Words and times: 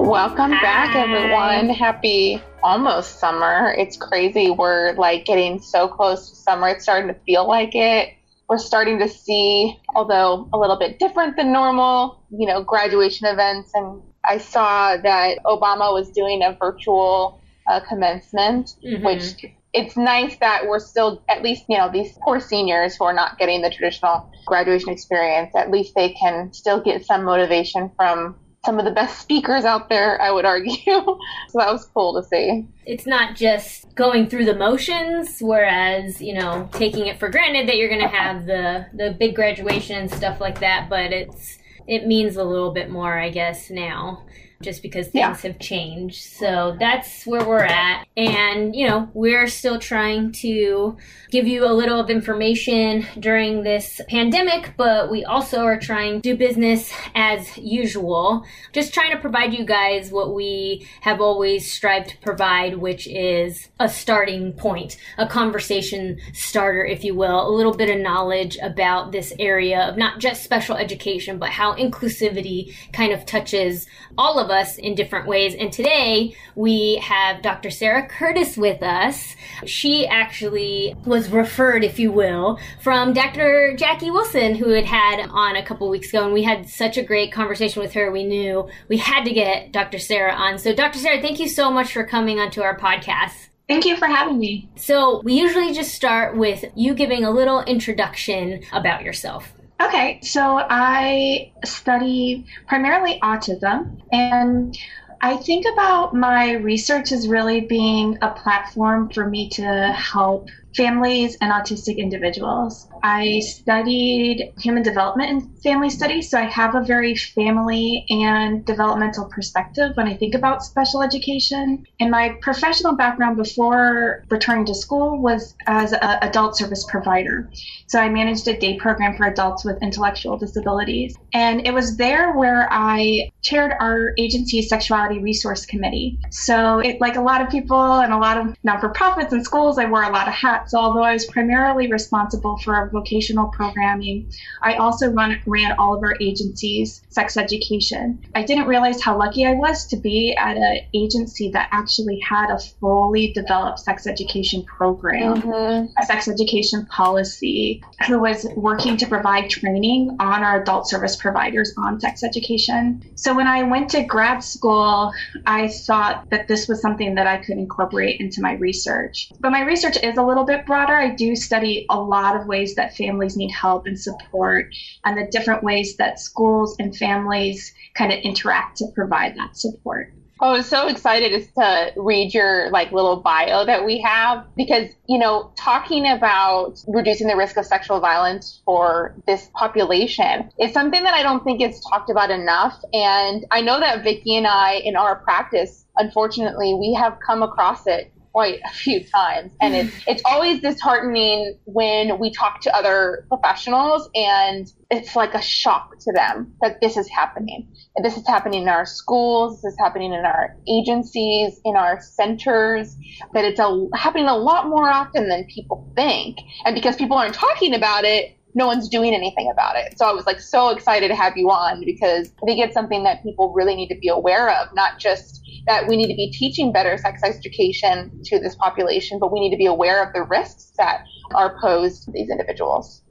Welcome 0.00 0.52
Hi. 0.52 0.62
back, 0.62 0.96
everyone. 0.96 1.68
Happy 1.68 2.42
almost 2.62 3.20
summer. 3.20 3.74
It's 3.76 3.98
crazy. 3.98 4.50
We're 4.50 4.94
like 4.94 5.26
getting 5.26 5.60
so 5.60 5.88
close 5.88 6.30
to 6.30 6.36
summer. 6.36 6.68
It's 6.68 6.84
starting 6.84 7.08
to 7.08 7.20
feel 7.26 7.46
like 7.46 7.74
it. 7.74 8.14
We're 8.48 8.56
starting 8.56 8.98
to 9.00 9.08
see, 9.08 9.78
although 9.94 10.48
a 10.54 10.58
little 10.58 10.78
bit 10.78 10.98
different 10.98 11.36
than 11.36 11.52
normal, 11.52 12.24
you 12.30 12.46
know, 12.46 12.64
graduation 12.64 13.26
events. 13.26 13.72
And 13.74 14.00
I 14.24 14.38
saw 14.38 14.96
that 14.96 15.38
Obama 15.44 15.92
was 15.92 16.10
doing 16.10 16.42
a 16.42 16.56
virtual 16.58 17.42
uh, 17.68 17.80
commencement, 17.86 18.76
mm-hmm. 18.82 19.04
which 19.04 19.44
it's 19.74 19.98
nice 19.98 20.34
that 20.38 20.66
we're 20.66 20.80
still 20.80 21.22
at 21.28 21.42
least 21.42 21.66
you 21.68 21.76
know 21.76 21.92
these 21.92 22.18
poor 22.24 22.40
seniors 22.40 22.96
who 22.96 23.04
are 23.04 23.12
not 23.12 23.38
getting 23.38 23.62
the 23.62 23.70
traditional 23.70 24.28
graduation 24.44 24.88
experience 24.88 25.54
at 25.54 25.70
least 25.70 25.94
they 25.94 26.08
can 26.14 26.52
still 26.52 26.80
get 26.80 27.06
some 27.06 27.22
motivation 27.22 27.88
from 27.96 28.34
some 28.64 28.78
of 28.78 28.84
the 28.84 28.90
best 28.90 29.20
speakers 29.20 29.64
out 29.64 29.88
there, 29.88 30.20
I 30.20 30.30
would 30.30 30.44
argue. 30.44 30.74
so 30.84 31.18
that 31.54 31.72
was 31.72 31.86
cool 31.86 32.20
to 32.20 32.28
see. 32.28 32.66
It's 32.84 33.06
not 33.06 33.34
just 33.34 33.94
going 33.94 34.28
through 34.28 34.44
the 34.44 34.54
motions, 34.54 35.38
whereas, 35.40 36.20
you 36.20 36.34
know, 36.34 36.68
taking 36.72 37.06
it 37.06 37.18
for 37.18 37.30
granted 37.30 37.68
that 37.68 37.76
you're 37.76 37.88
going 37.88 38.02
to 38.02 38.08
have 38.08 38.46
the, 38.46 38.86
the 38.92 39.16
big 39.18 39.34
graduation 39.34 39.96
and 39.96 40.10
stuff 40.10 40.40
like 40.40 40.60
that, 40.60 40.88
but 40.90 41.12
it's 41.12 41.58
it 41.86 42.06
means 42.06 42.36
a 42.36 42.44
little 42.44 42.72
bit 42.72 42.90
more, 42.90 43.18
I 43.18 43.30
guess, 43.30 43.70
now 43.70 44.24
just 44.62 44.82
because 44.82 45.06
things 45.06 45.14
yeah. 45.14 45.36
have 45.36 45.58
changed. 45.58 46.22
So 46.22 46.76
that's 46.78 47.26
where 47.26 47.46
we're 47.46 47.64
at. 47.64 48.06
And, 48.16 48.76
you 48.76 48.86
know, 48.86 49.08
we're 49.14 49.46
still 49.46 49.78
trying 49.78 50.32
to 50.32 50.98
give 51.30 51.46
you 51.46 51.64
a 51.64 51.72
little 51.72 51.98
of 51.98 52.10
information 52.10 53.06
during 53.18 53.62
this 53.62 54.02
pandemic, 54.08 54.74
but 54.76 55.10
we 55.10 55.24
also 55.24 55.60
are 55.60 55.78
trying 55.78 56.20
to 56.20 56.32
do 56.32 56.36
business 56.36 56.92
as 57.14 57.56
usual. 57.56 58.44
Just 58.72 58.92
trying 58.92 59.12
to 59.12 59.18
provide 59.18 59.54
you 59.54 59.64
guys 59.64 60.12
what 60.12 60.34
we 60.34 60.86
have 61.00 61.22
always 61.22 61.72
strived 61.72 62.10
to 62.10 62.18
provide, 62.18 62.76
which 62.76 63.06
is 63.06 63.68
a 63.78 63.88
starting 63.88 64.52
point, 64.52 64.98
a 65.16 65.26
conversation 65.26 66.18
starter, 66.34 66.84
if 66.84 67.02
you 67.02 67.14
will, 67.14 67.48
a 67.48 67.54
little 67.54 67.74
bit 67.74 67.88
of 67.88 68.02
knowledge 68.02 68.58
about 68.62 69.10
this 69.10 69.32
area 69.38 69.88
of 69.88 69.96
not 69.96 70.18
just 70.18 70.44
special 70.44 70.76
education, 70.76 71.38
but 71.38 71.48
how 71.48 71.74
inclusivity 71.76 72.74
kind 72.92 73.12
of 73.12 73.24
touches 73.24 73.86
all 74.18 74.38
of 74.38 74.49
us 74.50 74.76
in 74.78 74.94
different 74.94 75.26
ways. 75.26 75.54
And 75.54 75.72
today 75.72 76.36
we 76.54 76.96
have 76.96 77.42
Dr. 77.42 77.70
Sarah 77.70 78.06
Curtis 78.06 78.56
with 78.56 78.82
us. 78.82 79.34
She 79.64 80.06
actually 80.06 80.94
was 81.04 81.30
referred, 81.30 81.84
if 81.84 81.98
you 81.98 82.12
will, 82.12 82.58
from 82.80 83.12
Dr. 83.12 83.74
Jackie 83.76 84.10
Wilson, 84.10 84.54
who 84.54 84.70
had 84.70 84.84
had 84.84 85.28
on 85.30 85.56
a 85.56 85.64
couple 85.64 85.88
weeks 85.88 86.08
ago. 86.08 86.24
And 86.24 86.34
we 86.34 86.42
had 86.42 86.68
such 86.68 86.96
a 86.96 87.02
great 87.02 87.32
conversation 87.32 87.82
with 87.82 87.92
her. 87.94 88.10
We 88.10 88.24
knew 88.24 88.68
we 88.88 88.98
had 88.98 89.24
to 89.24 89.32
get 89.32 89.72
Dr. 89.72 89.98
Sarah 89.98 90.34
on. 90.34 90.58
So, 90.58 90.74
Dr. 90.74 90.98
Sarah, 90.98 91.20
thank 91.20 91.40
you 91.40 91.48
so 91.48 91.70
much 91.70 91.92
for 91.92 92.04
coming 92.04 92.38
onto 92.38 92.62
our 92.62 92.78
podcast. 92.78 93.48
Thank 93.68 93.84
you 93.84 93.96
for 93.96 94.06
having 94.06 94.38
me. 94.38 94.68
So, 94.76 95.20
we 95.22 95.34
usually 95.34 95.72
just 95.72 95.94
start 95.94 96.36
with 96.36 96.64
you 96.74 96.94
giving 96.94 97.24
a 97.24 97.30
little 97.30 97.62
introduction 97.62 98.62
about 98.72 99.02
yourself. 99.02 99.52
Okay, 99.82 100.20
so 100.22 100.60
I 100.68 101.52
study 101.64 102.44
primarily 102.68 103.18
autism, 103.22 103.98
and 104.12 104.76
I 105.22 105.38
think 105.38 105.64
about 105.72 106.14
my 106.14 106.52
research 106.52 107.12
as 107.12 107.28
really 107.28 107.62
being 107.62 108.18
a 108.20 108.30
platform 108.30 109.10
for 109.10 109.28
me 109.28 109.48
to 109.50 109.92
help 109.92 110.48
families 110.76 111.36
and 111.40 111.52
autistic 111.52 111.98
individuals. 111.98 112.88
I 113.02 113.40
studied 113.40 114.52
human 114.58 114.82
development 114.82 115.30
and 115.30 115.58
family 115.62 115.90
studies, 115.90 116.30
so 116.30 116.38
I 116.38 116.42
have 116.42 116.74
a 116.74 116.82
very 116.82 117.14
family 117.16 118.04
and 118.10 118.64
developmental 118.64 119.26
perspective 119.26 119.96
when 119.96 120.06
I 120.06 120.16
think 120.16 120.34
about 120.34 120.62
special 120.62 121.02
education. 121.02 121.86
And 121.98 122.10
my 122.10 122.36
professional 122.40 122.94
background 122.94 123.36
before 123.36 124.24
returning 124.30 124.66
to 124.66 124.74
school 124.74 125.20
was 125.20 125.54
as 125.66 125.92
an 125.92 126.18
adult 126.22 126.56
service 126.56 126.84
provider. 126.88 127.50
So 127.86 127.98
I 127.98 128.08
managed 128.08 128.46
a 128.48 128.56
day 128.56 128.76
program 128.76 129.16
for 129.16 129.26
adults 129.26 129.64
with 129.64 129.82
intellectual 129.82 130.36
disabilities. 130.36 131.16
And 131.32 131.66
it 131.66 131.72
was 131.72 131.96
there 131.96 132.32
where 132.32 132.68
I 132.70 133.30
chaired 133.42 133.72
our 133.80 134.12
agency's 134.18 134.68
sexuality 134.68 135.18
resource 135.18 135.66
committee. 135.66 136.18
So, 136.30 136.78
it, 136.78 137.00
like 137.00 137.16
a 137.16 137.20
lot 137.20 137.40
of 137.40 137.48
people 137.48 138.00
and 138.00 138.12
a 138.12 138.18
lot 138.18 138.38
of 138.38 138.54
non 138.62 138.80
for 138.80 138.90
profits 138.90 139.32
and 139.32 139.44
schools, 139.44 139.78
I 139.78 139.86
wore 139.86 140.02
a 140.02 140.10
lot 140.10 140.28
of 140.28 140.34
hats. 140.34 140.59
So, 140.68 140.78
although 140.78 141.02
I 141.02 141.12
was 141.12 141.26
primarily 141.26 141.90
responsible 141.90 142.58
for 142.58 142.88
vocational 142.92 143.48
programming, 143.48 144.30
I 144.62 144.74
also 144.74 145.10
run, 145.12 145.40
ran 145.46 145.72
all 145.78 145.96
of 145.96 146.02
our 146.02 146.16
agency's 146.20 147.02
sex 147.08 147.36
education. 147.36 148.24
I 148.34 148.42
didn't 148.42 148.66
realize 148.66 149.02
how 149.02 149.18
lucky 149.18 149.46
I 149.46 149.54
was 149.54 149.86
to 149.88 149.96
be 149.96 150.34
at 150.34 150.56
an 150.56 150.80
agency 150.94 151.50
that 151.50 151.68
actually 151.72 152.20
had 152.20 152.50
a 152.50 152.58
fully 152.58 153.32
developed 153.32 153.80
sex 153.80 154.06
education 154.06 154.64
program, 154.64 155.42
mm-hmm. 155.42 155.86
a 156.00 156.06
sex 156.06 156.28
education 156.28 156.86
policy, 156.86 157.82
who 158.06 158.20
was 158.20 158.46
working 158.56 158.96
to 158.96 159.06
provide 159.06 159.50
training 159.50 160.16
on 160.20 160.42
our 160.42 160.60
adult 160.62 160.88
service 160.88 161.16
providers 161.16 161.72
on 161.78 162.00
sex 162.00 162.22
education. 162.22 163.02
So 163.14 163.34
when 163.34 163.46
I 163.46 163.62
went 163.62 163.90
to 163.90 164.02
grad 164.02 164.42
school, 164.42 165.12
I 165.46 165.68
thought 165.68 166.28
that 166.30 166.48
this 166.48 166.68
was 166.68 166.80
something 166.80 167.14
that 167.14 167.26
I 167.26 167.38
could 167.38 167.58
incorporate 167.58 168.20
into 168.20 168.40
my 168.40 168.54
research. 168.54 169.30
But 169.40 169.50
my 169.50 169.62
research 169.62 169.96
is 170.02 170.16
a 170.16 170.22
little 170.22 170.44
bit 170.44 170.49
broader. 170.58 170.94
I 170.94 171.14
do 171.14 171.34
study 171.36 171.86
a 171.90 172.00
lot 172.00 172.36
of 172.36 172.46
ways 172.46 172.74
that 172.74 172.96
families 172.96 173.36
need 173.36 173.50
help 173.50 173.86
and 173.86 173.98
support 173.98 174.74
and 175.04 175.16
the 175.16 175.30
different 175.30 175.62
ways 175.62 175.96
that 175.96 176.20
schools 176.20 176.76
and 176.78 176.96
families 176.96 177.74
kind 177.94 178.12
of 178.12 178.18
interact 178.20 178.78
to 178.78 178.86
provide 178.94 179.36
that 179.36 179.56
support. 179.56 180.12
Oh, 180.42 180.48
I 180.48 180.52
was 180.52 180.66
so 180.66 180.88
excited 180.88 181.46
to 181.54 181.92
read 181.96 182.32
your 182.32 182.70
like 182.70 182.92
little 182.92 183.16
bio 183.16 183.66
that 183.66 183.84
we 183.84 184.00
have 184.00 184.46
because 184.56 184.88
you 185.06 185.18
know 185.18 185.52
talking 185.54 186.10
about 186.10 186.82
reducing 186.88 187.26
the 187.26 187.36
risk 187.36 187.58
of 187.58 187.66
sexual 187.66 188.00
violence 188.00 188.62
for 188.64 189.14
this 189.26 189.50
population 189.52 190.50
is 190.58 190.72
something 190.72 191.02
that 191.02 191.12
I 191.12 191.22
don't 191.22 191.44
think 191.44 191.60
is 191.60 191.84
talked 191.90 192.08
about 192.08 192.30
enough 192.30 192.82
and 192.94 193.44
I 193.50 193.60
know 193.60 193.80
that 193.80 194.02
Vicki 194.02 194.34
and 194.34 194.46
I 194.46 194.80
in 194.82 194.96
our 194.96 195.16
practice 195.16 195.84
unfortunately 195.98 196.72
we 196.72 196.96
have 196.98 197.18
come 197.24 197.42
across 197.42 197.86
it 197.86 198.10
quite 198.32 198.60
a 198.64 198.70
few 198.70 199.04
times. 199.04 199.52
And 199.60 199.74
it's 199.74 199.94
it's 200.06 200.22
always 200.24 200.60
disheartening 200.60 201.58
when 201.64 202.18
we 202.18 202.32
talk 202.32 202.60
to 202.62 202.74
other 202.74 203.26
professionals 203.28 204.08
and 204.14 204.70
it's 204.90 205.14
like 205.14 205.34
a 205.34 205.42
shock 205.42 205.98
to 206.00 206.12
them 206.12 206.54
that 206.60 206.80
this 206.80 206.96
is 206.96 207.08
happening. 207.08 207.68
And 207.96 208.04
this 208.04 208.16
is 208.16 208.26
happening 208.26 208.62
in 208.62 208.68
our 208.68 208.86
schools 208.86 209.62
this 209.62 209.72
is 209.72 209.78
happening 209.78 210.12
in 210.12 210.24
our 210.24 210.56
agencies 210.68 211.60
in 211.64 211.76
our 211.76 212.00
centers 212.00 212.96
that 213.34 213.44
it's 213.44 213.60
a, 213.60 213.88
happening 213.94 214.26
a 214.26 214.36
lot 214.36 214.68
more 214.68 214.88
often 214.88 215.28
than 215.28 215.44
people 215.44 215.92
think. 215.96 216.38
And 216.64 216.74
because 216.74 216.96
people 216.96 217.16
aren't 217.16 217.34
talking 217.34 217.74
about 217.74 218.04
it 218.04 218.36
no 218.54 218.66
one's 218.66 218.88
doing 218.88 219.14
anything 219.14 219.48
about 219.52 219.76
it. 219.76 219.96
So 219.98 220.06
I 220.06 220.12
was 220.12 220.26
like 220.26 220.40
so 220.40 220.70
excited 220.70 221.08
to 221.08 221.14
have 221.14 221.36
you 221.36 221.50
on 221.50 221.84
because 221.84 222.32
I 222.42 222.46
think 222.46 222.60
it's 222.60 222.74
something 222.74 223.04
that 223.04 223.22
people 223.22 223.52
really 223.52 223.76
need 223.76 223.88
to 223.88 223.94
be 223.94 224.08
aware 224.08 224.50
of, 224.50 224.74
not 224.74 224.98
just 224.98 225.40
that 225.66 225.86
we 225.88 225.96
need 225.96 226.08
to 226.08 226.14
be 226.14 226.30
teaching 226.30 226.72
better 226.72 226.96
sex 226.98 227.22
education 227.24 228.20
to 228.24 228.38
this 228.38 228.54
population, 228.56 229.18
but 229.18 229.32
we 229.32 229.40
need 229.40 229.50
to 229.50 229.56
be 229.56 229.66
aware 229.66 230.04
of 230.04 230.12
the 230.12 230.22
risks 230.22 230.72
that 230.76 231.04
are 231.34 231.58
posed 231.60 232.04
to 232.04 232.10
these 232.10 232.28
individuals. 232.30 233.02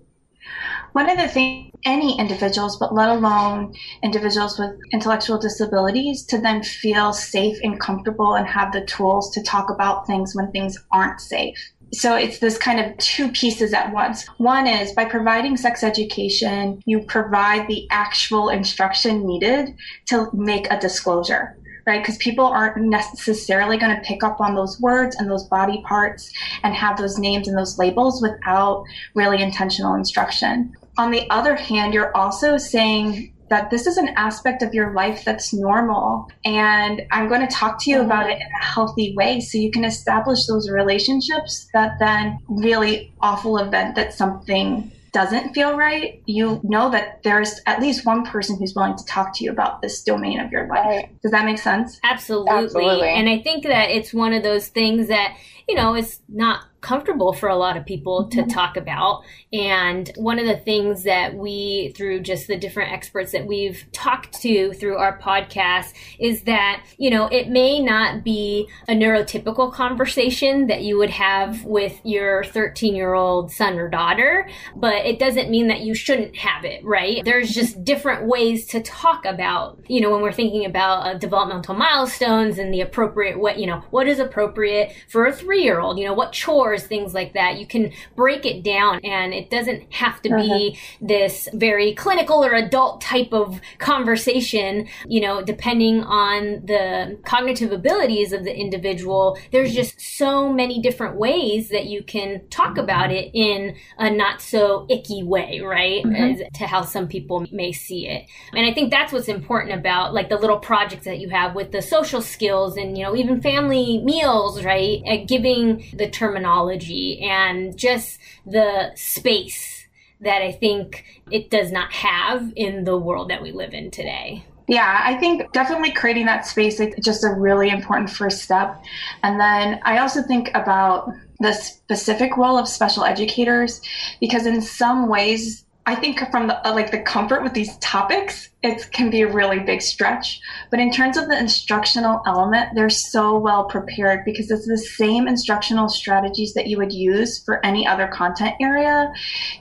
One 0.94 1.10
of 1.10 1.18
the 1.18 1.28
things, 1.28 1.72
any 1.86 2.20
individuals, 2.20 2.78
but 2.78 2.94
let 2.94 3.10
alone 3.10 3.76
individuals 4.04 4.58
with 4.58 4.72
intellectual 4.92 5.38
disabilities, 5.38 6.26
to 6.26 6.40
then 6.40 6.64
feel 6.64 7.14
safe 7.14 7.58
and 7.64 7.80
comfortable 7.80 8.36
and 8.36 8.48
have 8.48 8.74
the 8.74 8.86
tools 8.86 9.32
to 9.34 9.44
talk 9.44 9.70
about 9.70 10.08
things 10.08 10.36
when 10.36 10.52
things 10.52 10.78
aren't 10.92 11.22
safe. 11.22 11.58
So 11.92 12.16
it's 12.16 12.40
this 12.40 12.58
kind 12.58 12.80
of 12.80 12.98
two 12.98 13.32
pieces 13.32 13.74
at 13.74 13.92
once. 13.92 14.28
One 14.38 14.68
is 14.68 14.92
by 14.94 15.06
providing 15.06 15.58
sex 15.58 15.84
education, 15.84 16.82
you 16.86 17.02
provide 17.02 17.68
the 17.68 17.88
actual 17.90 18.50
instruction 18.50 19.26
needed 19.26 19.76
to 20.08 20.30
make 20.34 20.72
a 20.72 20.80
disclosure 20.80 21.58
right? 21.90 22.04
Because 22.04 22.18
people 22.18 22.46
aren't 22.46 22.78
necessarily 22.78 23.78
going 23.78 23.96
to 23.96 24.02
pick 24.04 24.24
up 24.24 24.40
on 24.40 24.54
those 24.54 24.80
words 24.80 25.16
and 25.16 25.30
those 25.30 25.46
body 25.46 25.82
parts 25.88 26.32
and 26.64 26.76
have 26.76 26.98
those 26.98 27.18
names 27.18 27.48
and 27.48 27.58
those 27.58 27.80
labels 27.80 28.22
without 28.22 28.84
really 29.16 29.42
intentional 29.42 29.96
instruction. 29.96 30.72
On 31.00 31.10
the 31.10 31.28
other 31.32 31.56
hand, 31.56 31.96
you're 31.96 32.16
also 32.16 32.58
saying 32.58 33.34
that 33.50 33.72
this 33.72 33.88
is 33.88 33.98
an 33.98 34.10
aspect 34.10 34.62
of 34.62 34.72
your 34.76 34.94
life 34.94 35.26
that's 35.26 35.52
normal. 35.52 36.30
And 36.46 37.02
I'm 37.10 37.28
going 37.28 37.42
to 37.42 37.52
talk 37.52 37.82
to 37.84 37.90
you 37.90 37.98
mm-hmm. 37.98 38.06
about 38.06 38.30
it 38.30 38.36
in 38.36 38.48
a 38.62 38.64
healthy 38.64 39.16
way 39.18 39.40
so 39.40 39.58
you 39.58 39.72
can 39.72 39.84
establish 39.84 40.46
those 40.46 40.70
relationships 40.70 41.68
that 41.74 41.98
then 41.98 42.38
really 42.48 43.12
awful 43.20 43.58
event 43.58 43.96
that 43.96 44.14
something 44.14 44.92
doesn't 45.12 45.54
feel 45.54 45.76
right, 45.76 46.22
you 46.26 46.60
know 46.64 46.90
that 46.92 47.22
there's 47.24 47.62
at 47.66 47.82
least 47.82 48.06
one 48.06 48.26
person 48.26 48.58
who's 48.58 48.74
willing 48.76 48.98
to 48.98 49.06
talk 49.06 49.36
to 49.36 49.44
you 49.44 49.52
about 49.52 49.82
this 49.82 50.04
domain 50.04 50.40
of 50.40 50.52
your 50.52 50.68
life. 50.68 50.86
Right. 50.86 51.22
Does 51.22 51.32
that 51.32 51.46
make 51.46 51.58
sense? 51.58 52.00
Absolutely. 52.04 52.52
Absolutely. 52.52 53.10
And 53.10 53.30
I 53.30 53.40
think 53.40 53.64
that 53.64 53.90
it's 53.90 54.14
one 54.14 54.34
of 54.34 54.44
those 54.44 54.68
things 54.68 55.08
that, 55.08 55.36
you 55.70 55.76
know, 55.76 55.96
is 55.96 56.20
not 56.28 56.64
comfortable 56.82 57.34
for 57.34 57.50
a 57.50 57.56
lot 57.56 57.78
of 57.78 57.86
people 57.86 58.28
to 58.30 58.40
mm-hmm. 58.40 58.50
talk 58.50 58.78
about. 58.78 59.24
And 59.52 60.12
one 60.16 60.40
of 60.40 60.46
the 60.46 60.58
things 60.58 61.04
that 61.04 61.36
we, 61.36 61.94
through 61.96 62.22
just 62.22 62.48
the 62.48 62.58
different 62.58 62.92
experts 62.92 63.32
that 63.34 63.46
we've 63.46 63.86
talked 63.92 64.34
to 64.42 64.74
through 64.74 64.98
our 64.98 65.20
podcast, 65.20 65.94
is 66.20 66.44
that, 66.44 66.86
you 66.98 67.10
know, 67.10 67.28
it 67.28 67.50
may 67.50 67.80
not 67.80 68.24
be 68.24 68.68
a 68.88 68.94
neurotypical 68.94 69.74
conversation 69.74 70.68
that 70.68 70.82
you 70.82 70.98
would 70.98 71.10
have 71.10 71.64
with 71.66 72.00
your 72.04 72.44
13 72.46 72.96
year 72.96 73.14
old 73.14 73.52
son 73.52 73.78
or 73.78 73.90
daughter, 73.90 74.48
but 74.76 75.06
it 75.06 75.20
doesn't 75.20 75.50
mean 75.50 75.68
that 75.68 75.82
you 75.82 75.94
shouldn't 75.94 76.36
have 76.36 76.64
it, 76.64 76.84
right? 76.86 77.24
There's 77.26 77.52
just 77.52 77.84
different 77.84 78.28
ways 78.28 78.66
to 78.68 78.82
talk 78.82 79.26
about, 79.26 79.80
you 79.88 80.02
know, 80.02 80.10
when 80.12 80.22
we're 80.22 80.32
thinking 80.32 80.66
about 80.66 81.06
uh, 81.06 81.14
developmental 81.16 81.76
milestones 81.76 82.58
and 82.58 82.74
the 82.74 82.82
appropriate 82.82 83.40
what, 83.40 83.60
you 83.60 83.68
know, 83.68 83.84
what 83.90 84.08
is 84.08 84.20
appropriate 84.20 84.94
for 85.10 85.26
a 85.26 85.34
three 85.34 85.59
year 85.60 85.80
old, 85.80 86.00
you 86.00 86.06
know, 86.06 86.14
what 86.14 86.32
chores 86.32 86.84
things 86.84 87.14
like 87.14 87.34
that. 87.34 87.58
You 87.58 87.66
can 87.66 87.92
break 88.16 88.46
it 88.46 88.64
down 88.64 89.00
and 89.04 89.34
it 89.34 89.50
doesn't 89.50 89.92
have 89.94 90.22
to 90.24 90.30
be 90.30 90.72
uh-huh. 90.74 90.98
this 91.02 91.50
very 91.54 91.94
clinical 91.94 92.44
or 92.44 92.54
adult 92.54 93.02
type 93.02 93.34
of 93.34 93.60
conversation, 93.78 94.88
you 95.08 95.22
know, 95.22 95.42
depending 95.42 96.04
on 96.04 96.66
the 96.66 97.20
cognitive 97.26 97.72
abilities 97.72 98.34
of 98.34 98.44
the 98.44 98.56
individual. 98.56 99.38
There's 99.52 99.74
just 99.74 100.00
so 100.00 100.52
many 100.52 100.82
different 100.82 101.16
ways 101.18 101.70
that 101.70 101.86
you 101.86 102.04
can 102.04 102.48
talk 102.50 102.78
about 102.78 103.12
it 103.12 103.32
in 103.34 103.76
a 103.98 104.10
not 104.10 104.42
so 104.42 104.86
icky 104.90 105.24
way, 105.24 105.60
right? 105.60 106.04
Mm-hmm. 106.04 106.42
to 106.54 106.68
how 106.68 106.84
some 106.84 107.08
people 107.08 107.46
may 107.52 107.72
see 107.72 108.08
it. 108.08 108.26
And 108.54 108.66
I 108.66 108.74
think 108.74 108.92
that's 108.92 109.12
what's 109.12 109.28
important 109.28 109.74
about 109.74 110.14
like 110.14 110.30
the 110.30 110.38
little 110.38 110.60
projects 110.60 111.06
that 111.06 111.20
you 111.20 111.30
have 111.30 111.56
with 111.56 111.72
the 111.72 111.82
social 111.82 112.22
skills 112.22 112.78
and, 112.78 112.98
you 112.98 113.04
know, 113.04 113.16
even 113.16 113.42
family 113.42 114.00
meals, 114.00 114.64
right? 114.64 115.02
At 115.08 115.28
giving 115.28 115.49
the 115.94 116.10
terminology 116.10 117.20
and 117.22 117.78
just 117.78 118.20
the 118.46 118.92
space 118.96 119.88
that 120.22 120.42
I 120.42 120.52
think 120.52 121.06
it 121.32 121.50
does 121.50 121.72
not 121.72 121.92
have 121.94 122.52
in 122.56 122.84
the 122.84 122.98
world 122.98 123.30
that 123.30 123.42
we 123.42 123.52
live 123.52 123.74
in 123.74 123.90
today. 123.92 124.44
Yeah, 124.68 125.02
I 125.04 125.18
think 125.18 125.52
definitely 125.52 125.92
creating 125.92 126.28
that 126.28 126.46
space 126.46 126.80
is 126.80 126.94
just 127.04 127.24
a 127.24 127.30
really 127.30 127.70
important 127.70 128.12
first 128.12 128.44
step. 128.44 128.84
And 129.24 129.40
then 129.40 129.80
I 129.84 129.98
also 129.98 130.22
think 130.22 130.52
about 130.54 131.12
the 131.40 131.54
specific 131.54 132.38
role 132.38 132.58
of 132.58 132.68
special 132.68 133.04
educators 133.04 133.82
because 134.20 134.46
in 134.46 134.62
some 134.62 135.08
ways 135.08 135.66
I 135.86 135.96
think 135.96 136.20
from 136.30 136.48
the 136.48 136.68
uh, 136.68 136.74
like 136.74 136.92
the 136.92 137.00
comfort 137.00 137.42
with 137.42 137.54
these 137.54 137.76
topics, 137.78 138.50
it 138.62 138.92
can 138.92 139.10
be 139.10 139.22
a 139.22 139.32
really 139.32 139.60
big 139.60 139.82
stretch. 139.82 140.40
But 140.70 140.80
in 140.80 140.92
terms 140.92 141.18
of 141.18 141.28
the 141.28 141.38
instructional 141.38 142.22
element, 142.28 142.70
they're 142.76 142.90
so 142.90 143.40
well 143.40 143.64
prepared 143.66 144.24
because 144.24 144.52
it's 144.52 144.68
the 144.68 144.78
same 144.78 145.28
instructional 145.28 145.90
strategies 145.90 146.54
that 146.54 146.68
you 146.68 146.78
would 146.78 146.94
use 146.94 147.44
for 147.44 147.66
any 147.66 147.88
other 147.88 148.08
content 148.08 148.54
area 148.62 149.12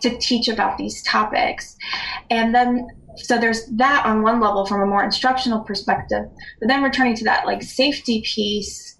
to 0.03 0.19
teach 0.19 0.49
about 0.49 0.77
these 0.77 1.03
topics. 1.05 1.77
And 2.31 2.55
then 2.55 2.89
so 3.17 3.39
there's 3.39 3.67
that 3.77 4.05
on 4.07 4.23
one 4.23 4.41
level 4.41 4.67
from 4.67 4.83
a 4.83 4.87
more 4.87 5.03
instructional 5.03 5.61
perspective. 5.61 6.25
But 6.61 6.69
then 6.69 6.83
returning 6.83 7.17
to 7.17 7.25
that 7.25 7.47
like 7.47 7.63
safety 7.63 8.23
piece 8.23 8.98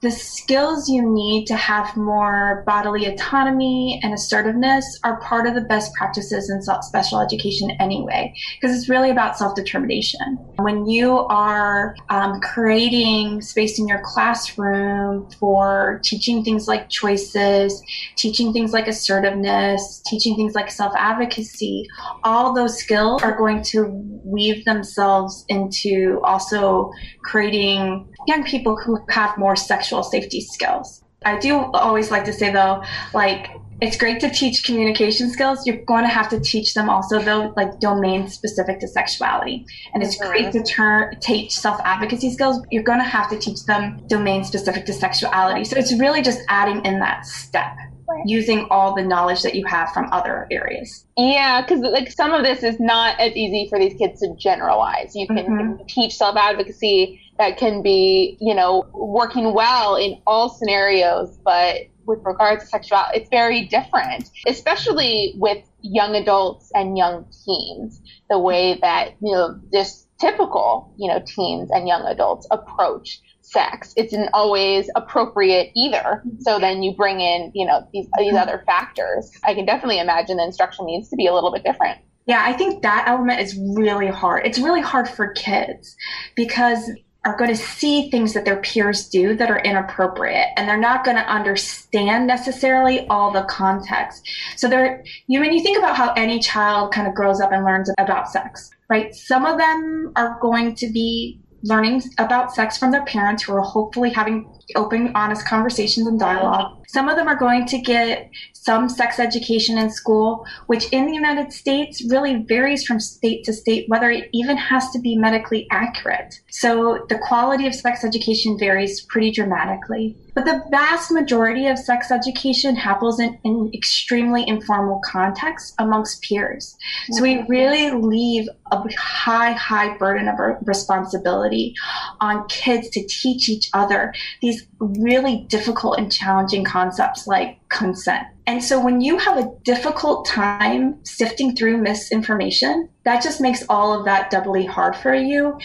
the 0.00 0.10
skills 0.12 0.88
you 0.88 1.02
need 1.02 1.46
to 1.46 1.56
have 1.56 1.96
more 1.96 2.62
bodily 2.66 3.06
autonomy 3.06 3.98
and 4.04 4.14
assertiveness 4.14 4.98
are 5.02 5.20
part 5.20 5.46
of 5.46 5.54
the 5.56 5.60
best 5.60 5.92
practices 5.94 6.48
in 6.48 6.62
special 6.62 7.20
education 7.20 7.72
anyway, 7.80 8.32
because 8.60 8.76
it's 8.76 8.88
really 8.88 9.10
about 9.10 9.36
self 9.36 9.56
determination. 9.56 10.38
When 10.58 10.86
you 10.86 11.18
are 11.18 11.96
um, 12.10 12.40
creating 12.40 13.42
space 13.42 13.80
in 13.80 13.88
your 13.88 14.00
classroom 14.04 15.28
for 15.40 16.00
teaching 16.04 16.44
things 16.44 16.68
like 16.68 16.88
choices, 16.90 17.82
teaching 18.16 18.52
things 18.52 18.72
like 18.72 18.86
assertiveness, 18.86 20.00
teaching 20.06 20.36
things 20.36 20.54
like 20.54 20.70
self 20.70 20.92
advocacy, 20.96 21.88
all 22.22 22.54
those 22.54 22.78
skills 22.78 23.20
are 23.24 23.36
going 23.36 23.62
to 23.64 23.88
weave 24.24 24.64
themselves 24.64 25.44
into 25.48 26.20
also 26.22 26.92
creating 27.24 28.06
young 28.28 28.44
people 28.44 28.76
who 28.76 28.98
have 29.08 29.36
more 29.38 29.56
sexual 29.56 29.87
safety 30.02 30.40
skills. 30.40 31.02
I 31.24 31.38
do 31.38 31.56
always 31.74 32.10
like 32.10 32.24
to 32.26 32.32
say 32.32 32.52
though, 32.52 32.82
like 33.12 33.50
it's 33.80 33.96
great 33.96 34.20
to 34.20 34.30
teach 34.30 34.64
communication 34.64 35.30
skills. 35.30 35.66
You're 35.66 35.84
going 35.84 36.02
to 36.02 36.08
have 36.08 36.28
to 36.30 36.40
teach 36.40 36.74
them 36.74 36.88
also 36.88 37.20
though, 37.20 37.52
like 37.56 37.78
domain 37.78 38.28
specific 38.28 38.80
to 38.80 38.88
sexuality. 38.88 39.64
And 39.94 40.02
it's 40.02 40.18
mm-hmm. 40.18 40.30
great 40.30 40.52
to 40.52 40.62
turn, 40.62 41.18
teach 41.20 41.52
self 41.52 41.80
advocacy 41.84 42.32
skills. 42.32 42.60
You're 42.70 42.82
going 42.82 42.98
to 42.98 43.04
have 43.04 43.30
to 43.30 43.38
teach 43.38 43.64
them 43.64 44.00
domain 44.08 44.44
specific 44.44 44.84
to 44.86 44.92
sexuality. 44.92 45.64
So 45.64 45.76
it's 45.76 45.92
really 45.98 46.22
just 46.22 46.40
adding 46.48 46.84
in 46.84 46.98
that 47.00 47.26
step 47.26 47.76
using 48.24 48.66
all 48.70 48.94
the 48.94 49.02
knowledge 49.02 49.42
that 49.42 49.54
you 49.54 49.64
have 49.66 49.90
from 49.92 50.08
other 50.12 50.46
areas. 50.50 51.06
Yeah, 51.16 51.60
because 51.60 51.80
like 51.80 52.10
some 52.10 52.32
of 52.32 52.42
this 52.42 52.62
is 52.62 52.80
not 52.80 53.18
as 53.20 53.32
easy 53.36 53.68
for 53.68 53.78
these 53.78 53.94
kids 53.98 54.20
to 54.20 54.34
generalize. 54.36 55.14
You 55.14 55.26
can 55.26 55.36
mm-hmm. 55.36 55.84
teach 55.86 56.14
self 56.16 56.36
advocacy 56.36 57.20
that 57.38 57.56
can 57.56 57.82
be, 57.82 58.36
you 58.40 58.54
know, 58.54 58.86
working 58.92 59.54
well 59.54 59.96
in 59.96 60.20
all 60.26 60.48
scenarios, 60.48 61.38
but 61.44 61.76
with 62.06 62.20
regards 62.24 62.64
to 62.64 62.68
sexuality, 62.68 63.20
it's 63.20 63.28
very 63.30 63.66
different, 63.66 64.28
especially 64.46 65.34
with 65.36 65.58
young 65.80 66.14
adults 66.14 66.70
and 66.74 66.96
young 66.96 67.26
teens. 67.44 68.00
The 68.30 68.38
way 68.38 68.78
that 68.80 69.14
you 69.20 69.32
know 69.32 69.58
this 69.70 70.06
typical, 70.20 70.92
you 70.96 71.08
know, 71.08 71.22
teens 71.24 71.70
and 71.72 71.86
young 71.86 72.02
adults 72.02 72.46
approach 72.50 73.20
sex 73.48 73.94
It's 73.96 74.12
not 74.12 74.28
always 74.34 74.90
appropriate 74.94 75.72
either. 75.74 76.22
So 76.40 76.58
then 76.58 76.82
you 76.82 76.94
bring 76.94 77.20
in, 77.20 77.50
you 77.54 77.66
know, 77.66 77.86
these 77.92 78.06
these 78.18 78.28
mm-hmm. 78.28 78.36
other 78.36 78.62
factors. 78.66 79.30
I 79.44 79.54
can 79.54 79.64
definitely 79.64 80.00
imagine 80.00 80.36
the 80.36 80.44
instruction 80.44 80.86
needs 80.86 81.08
to 81.10 81.16
be 81.16 81.26
a 81.26 81.34
little 81.34 81.52
bit 81.52 81.64
different. 81.64 81.98
Yeah, 82.26 82.42
I 82.44 82.52
think 82.52 82.82
that 82.82 83.08
element 83.08 83.40
is 83.40 83.58
really 83.74 84.08
hard. 84.08 84.44
It's 84.44 84.58
really 84.58 84.82
hard 84.82 85.08
for 85.08 85.32
kids 85.32 85.96
because 86.36 86.90
are 87.24 87.36
going 87.36 87.50
to 87.50 87.56
see 87.56 88.10
things 88.10 88.32
that 88.32 88.44
their 88.44 88.60
peers 88.60 89.08
do 89.08 89.34
that 89.36 89.50
are 89.50 89.58
inappropriate 89.58 90.46
and 90.56 90.68
they're 90.68 90.78
not 90.78 91.04
going 91.04 91.16
to 91.16 91.22
understand 91.22 92.26
necessarily 92.26 93.06
all 93.08 93.32
the 93.32 93.42
context. 93.42 94.26
So 94.56 94.68
they're 94.68 95.04
you 95.26 95.40
when 95.40 95.52
you 95.52 95.62
think 95.62 95.78
about 95.78 95.96
how 95.96 96.12
any 96.12 96.38
child 96.38 96.92
kind 96.92 97.08
of 97.08 97.14
grows 97.14 97.40
up 97.40 97.52
and 97.52 97.64
learns 97.64 97.90
about 97.98 98.30
sex, 98.30 98.70
right? 98.88 99.14
Some 99.14 99.44
of 99.44 99.58
them 99.58 100.12
are 100.16 100.38
going 100.40 100.74
to 100.76 100.90
be 100.90 101.40
learning 101.64 102.02
about 102.18 102.54
sex 102.54 102.78
from 102.78 102.92
their 102.92 103.04
parents 103.04 103.42
who 103.42 103.52
are 103.52 103.60
hopefully 103.62 104.10
having 104.10 104.48
open, 104.76 105.12
honest 105.14 105.46
conversations 105.46 106.06
and 106.06 106.20
dialogue. 106.20 106.77
Some 106.88 107.08
of 107.08 107.16
them 107.16 107.28
are 107.28 107.36
going 107.36 107.66
to 107.66 107.78
get 107.78 108.30
some 108.54 108.88
sex 108.88 109.18
education 109.18 109.78
in 109.78 109.90
school, 109.90 110.46
which 110.66 110.90
in 110.90 111.06
the 111.06 111.12
United 111.12 111.52
States 111.52 112.02
really 112.10 112.44
varies 112.48 112.84
from 112.86 112.98
state 112.98 113.44
to 113.44 113.52
state, 113.52 113.88
whether 113.88 114.10
it 114.10 114.28
even 114.32 114.56
has 114.56 114.90
to 114.90 114.98
be 114.98 115.16
medically 115.16 115.66
accurate. 115.70 116.40
So 116.50 117.06
the 117.08 117.18
quality 117.18 117.66
of 117.66 117.74
sex 117.74 118.04
education 118.04 118.58
varies 118.58 119.02
pretty 119.02 119.30
dramatically. 119.30 120.16
But 120.34 120.44
the 120.44 120.62
vast 120.70 121.10
majority 121.10 121.66
of 121.66 121.78
sex 121.78 122.10
education 122.10 122.76
happens 122.76 123.18
in, 123.18 123.38
in 123.44 123.70
extremely 123.74 124.46
informal 124.46 125.00
contexts 125.04 125.74
amongst 125.78 126.22
peers. 126.22 126.76
So 127.10 127.22
we 127.22 127.42
really 127.48 127.90
leave 127.90 128.48
a 128.70 128.82
high, 128.96 129.52
high 129.52 129.96
burden 129.98 130.28
of 130.28 130.38
responsibility 130.64 131.74
on 132.20 132.46
kids 132.48 132.88
to 132.90 133.06
teach 133.06 133.48
each 133.48 133.70
other 133.72 134.14
these 134.40 134.66
really 134.80 135.46
difficult 135.48 135.98
and 135.98 136.12
challenging 136.12 136.64
concepts 136.78 137.26
like 137.26 137.58
consent. 137.70 138.24
And 138.46 138.62
so 138.62 138.82
when 138.82 139.00
you 139.00 139.18
have 139.18 139.36
a 139.36 139.50
difficult 139.64 140.26
time 140.26 141.04
sifting 141.04 141.56
through 141.56 141.78
misinformation, 141.78 142.88
that 143.04 143.22
just 143.22 143.40
makes 143.40 143.64
all 143.68 143.98
of 143.98 144.04
that 144.04 144.30
doubly 144.30 144.64
hard 144.64 144.94
for 144.94 145.12
you. 145.12 145.58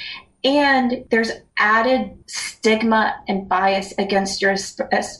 And 0.43 1.05
there's 1.11 1.31
added 1.57 2.17
stigma 2.25 3.15
and 3.27 3.47
bias 3.47 3.93
against 3.97 4.41
your 4.41 4.55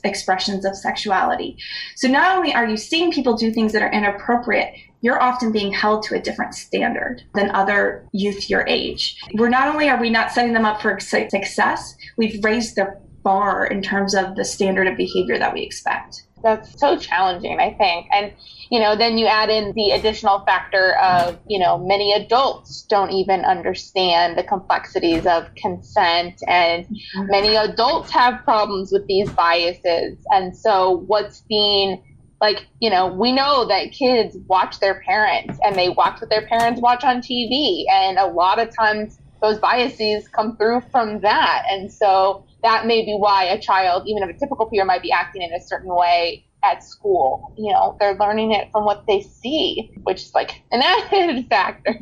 expressions 0.04 0.66
of 0.66 0.76
sexuality. 0.76 1.58
So 1.96 2.08
not 2.08 2.36
only 2.36 2.54
are 2.54 2.68
you 2.68 2.76
seeing 2.76 3.12
people 3.12 3.38
do 3.38 3.52
things 3.52 3.72
that 3.74 3.84
are 3.84 3.92
inappropriate, 3.92 4.74
you're 5.02 5.22
often 5.22 5.52
being 5.52 5.72
held 5.72 6.04
to 6.04 6.16
a 6.16 6.22
different 6.22 6.56
standard 6.56 7.22
than 7.36 7.52
other 7.52 8.06
youth 8.14 8.50
your 8.50 8.66
age. 8.68 9.16
We're 9.36 9.50
not 9.50 9.68
only 9.68 9.90
are 9.90 10.02
we 10.02 10.10
not 10.10 10.32
setting 10.32 10.54
them 10.54 10.66
up 10.66 10.82
for 10.82 11.00
success, 11.00 11.96
we've 12.18 12.44
raised 12.44 12.76
their 12.76 13.00
bar 13.24 13.66
in 13.66 13.82
terms 13.82 14.14
of 14.14 14.36
the 14.36 14.46
standard 14.46 14.88
of 14.88 14.98
behavior 14.98 15.38
that 15.40 15.54
we 15.54 15.62
expect. 15.62 16.24
That's 16.44 16.78
so 16.78 16.98
challenging, 16.98 17.60
I 17.60 17.74
think. 17.74 18.08
And, 18.12 18.34
you 18.70 18.80
know, 18.80 18.98
then 18.98 19.18
you 19.18 19.28
add 19.28 19.50
in 19.50 19.72
the 19.76 19.92
additional 19.92 20.40
factor 20.40 20.98
of, 20.98 21.40
you 21.48 21.58
know, 21.58 21.78
many 21.78 22.12
adults 22.12 22.82
don't 22.90 23.12
even 23.12 23.46
understand 23.46 24.38
the 24.38 24.44
complexities 24.44 25.26
of 25.26 25.48
consent, 25.56 26.44
and 26.46 26.86
mm-hmm. 26.86 27.28
many 27.28 27.56
adults 27.56 28.12
have 28.12 28.44
problems 28.44 28.92
with 28.92 29.08
these 29.08 29.32
biases. 29.32 30.18
And 30.32 30.56
so, 30.56 31.06
what's 31.08 31.42
being 31.48 32.04
like, 32.42 32.68
you 32.82 32.90
know, 32.90 33.08
we 33.08 33.32
know 33.32 33.66
that 33.66 33.94
kids 33.94 34.36
watch 34.48 34.82
their 34.82 35.02
parents 35.08 35.58
and 35.64 35.78
they 35.78 35.88
watch 35.88 36.20
what 36.20 36.30
their 36.30 36.46
parents 36.46 36.82
watch 36.82 37.06
on 37.06 37.22
TV. 37.22 37.86
And 37.90 38.18
a 38.18 38.26
lot 38.26 38.60
of 38.60 38.76
times 38.76 39.18
those 39.44 39.60
biases 39.60 40.28
come 40.30 40.56
through 40.56 40.82
from 40.90 41.20
that. 41.20 41.66
And 41.70 41.92
so 41.92 42.46
that 42.64 42.88
may 42.88 43.04
be 43.04 43.14
why 43.14 43.44
a 43.44 43.60
child, 43.60 44.04
even 44.08 44.24
of 44.24 44.30
a 44.30 44.34
typical 44.34 44.68
peer, 44.68 44.86
might 44.86 45.04
be 45.04 45.12
acting 45.12 45.42
in 45.42 45.54
a 45.54 45.60
certain 45.60 45.94
way 45.94 46.46
at 46.64 46.82
school. 46.82 47.54
You 47.58 47.74
know, 47.74 47.98
they're 48.00 48.16
learning 48.16 48.54
it 48.54 48.72
from 48.72 48.86
what 48.86 49.06
they 49.06 49.20
see, 49.20 49.92
which 50.04 50.22
is 50.22 50.34
like 50.34 50.62
an 50.72 50.82
added 51.12 51.46
factor. 51.50 52.00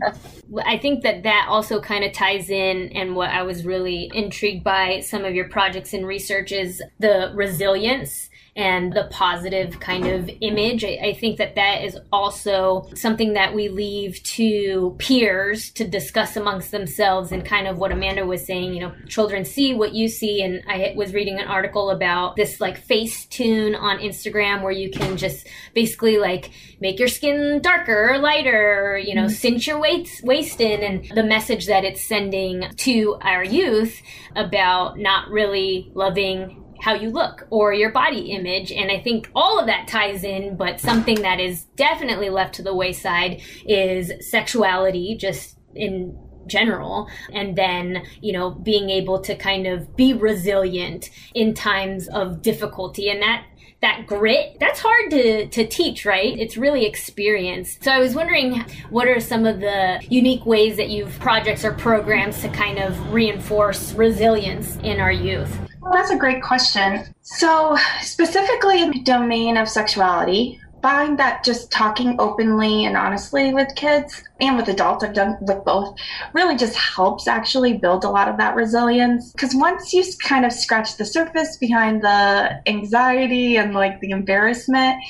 I 0.64 0.78
think 0.78 1.02
that 1.02 1.24
that 1.24 1.48
also 1.50 1.82
kind 1.82 2.04
of 2.04 2.14
ties 2.14 2.52
in, 2.52 2.90
and 2.94 3.16
what 3.16 3.32
I 3.32 3.42
was 3.42 3.66
really 3.66 4.12
intrigued 4.14 4.64
by 4.64 5.00
some 5.00 5.26
of 5.26 5.34
your 5.34 5.50
projects 5.50 5.94
and 5.94 6.06
research 6.06 6.52
is 6.52 6.84
the 7.00 7.32
resilience 7.34 8.30
and 8.56 8.92
the 8.92 9.08
positive 9.12 9.80
kind 9.80 10.06
of 10.06 10.30
image. 10.42 10.84
I, 10.84 11.00
I, 11.02 11.14
think 11.14 11.38
that 11.38 11.56
that 11.56 11.86
is 11.86 11.98
also 12.12 12.90
something 12.96 13.34
that 13.34 13.56
we 13.56 13.70
leave 13.70 14.22
to 14.24 14.94
peers 15.00 15.70
to 15.72 15.88
discuss 15.88 16.36
amongst 16.36 16.72
themselves 16.72 17.32
and 17.32 17.46
kind 17.46 17.66
of 17.66 17.78
what 17.78 17.94
Amanda 17.94 18.26
was 18.26 18.46
saying, 18.46 18.74
you 18.74 18.82
know, 18.82 18.94
children 19.08 19.46
see 19.46 19.74
what 19.74 19.94
you 19.94 20.10
see. 20.10 20.42
And 20.42 20.64
I 20.68 20.94
was 20.98 21.14
reading 21.14 21.40
an 21.40 21.48
article 21.48 21.92
about 21.92 22.36
this 22.36 22.60
like 22.60 22.86
Facetune 22.86 23.80
on 23.80 24.00
Instagram 24.00 24.64
where 24.64 24.74
you 24.74 24.92
can 24.92 25.16
just 25.16 25.48
basically 25.74 26.18
like 26.18 26.52
make 26.82 27.00
your 27.00 27.08
skin 27.08 27.62
darker 27.62 28.12
or 28.12 28.18
lighter, 28.18 28.92
or, 28.92 28.98
you 28.98 29.16
know, 29.16 29.26
mm-hmm. 29.26 29.34
cinch 29.34 29.68
your 29.68 29.80
waist, 29.80 30.26
waist 30.26 30.60
in 30.60 30.84
and 30.84 31.16
the 31.16 31.24
message 31.24 31.68
that 31.68 31.86
it's 31.86 32.04
sending 32.04 32.70
to 32.76 33.18
our 33.22 33.46
youth 33.46 34.02
about 34.36 35.00
not 35.00 35.30
really 35.30 35.90
loving 35.94 36.61
how 36.82 36.94
you 36.94 37.10
look 37.10 37.48
or 37.50 37.74
your 37.74 37.92
body 37.92 38.32
image. 38.32 38.72
And 38.72 38.92
I 38.92 39.00
think 39.00 39.30
all 39.36 39.60
of 39.60 39.68
that 39.68 39.88
ties 39.88 40.24
in, 40.24 40.58
but 40.58 40.80
something 40.80 41.22
that 41.22 41.40
is 41.40 41.66
definitely 41.76 42.30
left 42.30 42.56
to 42.56 42.64
the 42.64 42.76
wayside 42.76 43.42
is 43.66 44.12
sexuality, 44.30 45.16
just 45.16 45.58
in 45.76 46.18
general 46.48 47.08
and 47.32 47.56
then 47.56 48.04
you 48.20 48.34
know 48.34 48.50
being 48.50 48.90
able 48.90 49.20
to 49.20 49.36
kind 49.36 49.68
of 49.68 49.96
be 49.96 50.12
resilient 50.12 51.10
in 51.36 51.54
times 51.54 52.08
of 52.10 52.42
difficulty 52.42 53.10
and 53.10 53.22
that 53.22 53.46
that 53.82 54.06
grit 54.06 54.58
that's 54.60 54.80
hard 54.80 55.10
to 55.12 55.48
to 55.48 55.66
teach 55.66 56.06
right 56.06 56.38
it's 56.40 56.58
really 56.58 56.86
experience 56.86 57.78
so 57.82 57.92
i 57.92 58.00
was 58.00 58.16
wondering 58.16 58.60
what 58.90 59.08
are 59.08 59.20
some 59.20 59.46
of 59.46 59.60
the 59.60 60.00
unique 60.10 60.46
ways 60.46 60.78
that 60.78 60.90
you've 60.90 61.18
projects 61.20 61.64
or 61.64 61.74
programs 61.74 62.42
to 62.42 62.50
kind 62.50 62.80
of 62.80 63.14
reinforce 63.14 63.94
resilience 63.94 64.78
in 64.78 65.00
our 65.00 65.12
youth 65.12 65.71
well, 65.82 65.92
that's 65.92 66.12
a 66.12 66.18
great 66.18 66.44
question. 66.44 67.14
So, 67.22 67.76
specifically 68.02 68.84
in 68.84 68.92
the 68.92 69.02
domain 69.02 69.58
of 69.58 69.68
sexuality, 69.68 70.60
find 70.82 71.18
that 71.20 71.44
just 71.44 71.72
talking 71.72 72.16
openly 72.20 72.86
and 72.86 72.98
honestly 72.98 73.54
with 73.54 73.76
kids 73.76 74.24
and 74.40 74.58
with 74.58 74.68
adults, 74.68 75.04
I've 75.04 75.14
done 75.14 75.38
with 75.42 75.64
both, 75.64 75.96
really 76.34 76.56
just 76.56 76.76
helps 76.76 77.28
actually 77.28 77.78
build 77.78 78.04
a 78.04 78.10
lot 78.10 78.28
of 78.28 78.38
that 78.38 78.56
resilience. 78.56 79.32
Because 79.32 79.56
once 79.56 79.94
you 79.94 80.04
kind 80.24 80.46
of 80.46 80.52
scratch 80.52 80.98
the 80.98 81.06
surface 81.06 81.58
behind 81.58 82.04
the 82.04 82.62
anxiety 82.68 83.58
and 83.58 83.74
like 83.74 84.00
the 84.02 84.12
embarrassment, 84.12 85.02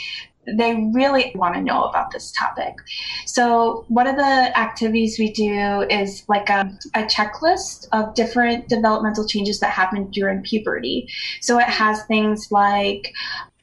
they 0.46 0.90
really 0.94 1.32
want 1.36 1.56
to 1.56 1.62
know 1.62 1.84
about 1.84 2.12
this 2.12 2.32
topic. 2.32 2.76
So, 3.26 3.86
one 3.90 4.08
of 4.08 4.16
the 4.16 4.58
activities 4.58 5.20
we 5.20 5.32
do 5.32 5.86
is 5.90 6.24
like 6.28 6.50
a, 6.50 6.72
a, 6.96 7.04
checklist 7.04 7.88
of 7.92 8.16
different 8.16 8.68
developmental 8.68 9.28
changes 9.28 9.60
that 9.60 9.72
happen 9.72 10.10
during 10.10 10.42
puberty. 10.42 11.08
So, 11.42 11.60
it 11.60 11.68
has 11.68 12.04
things 12.06 12.48
like, 12.52 13.14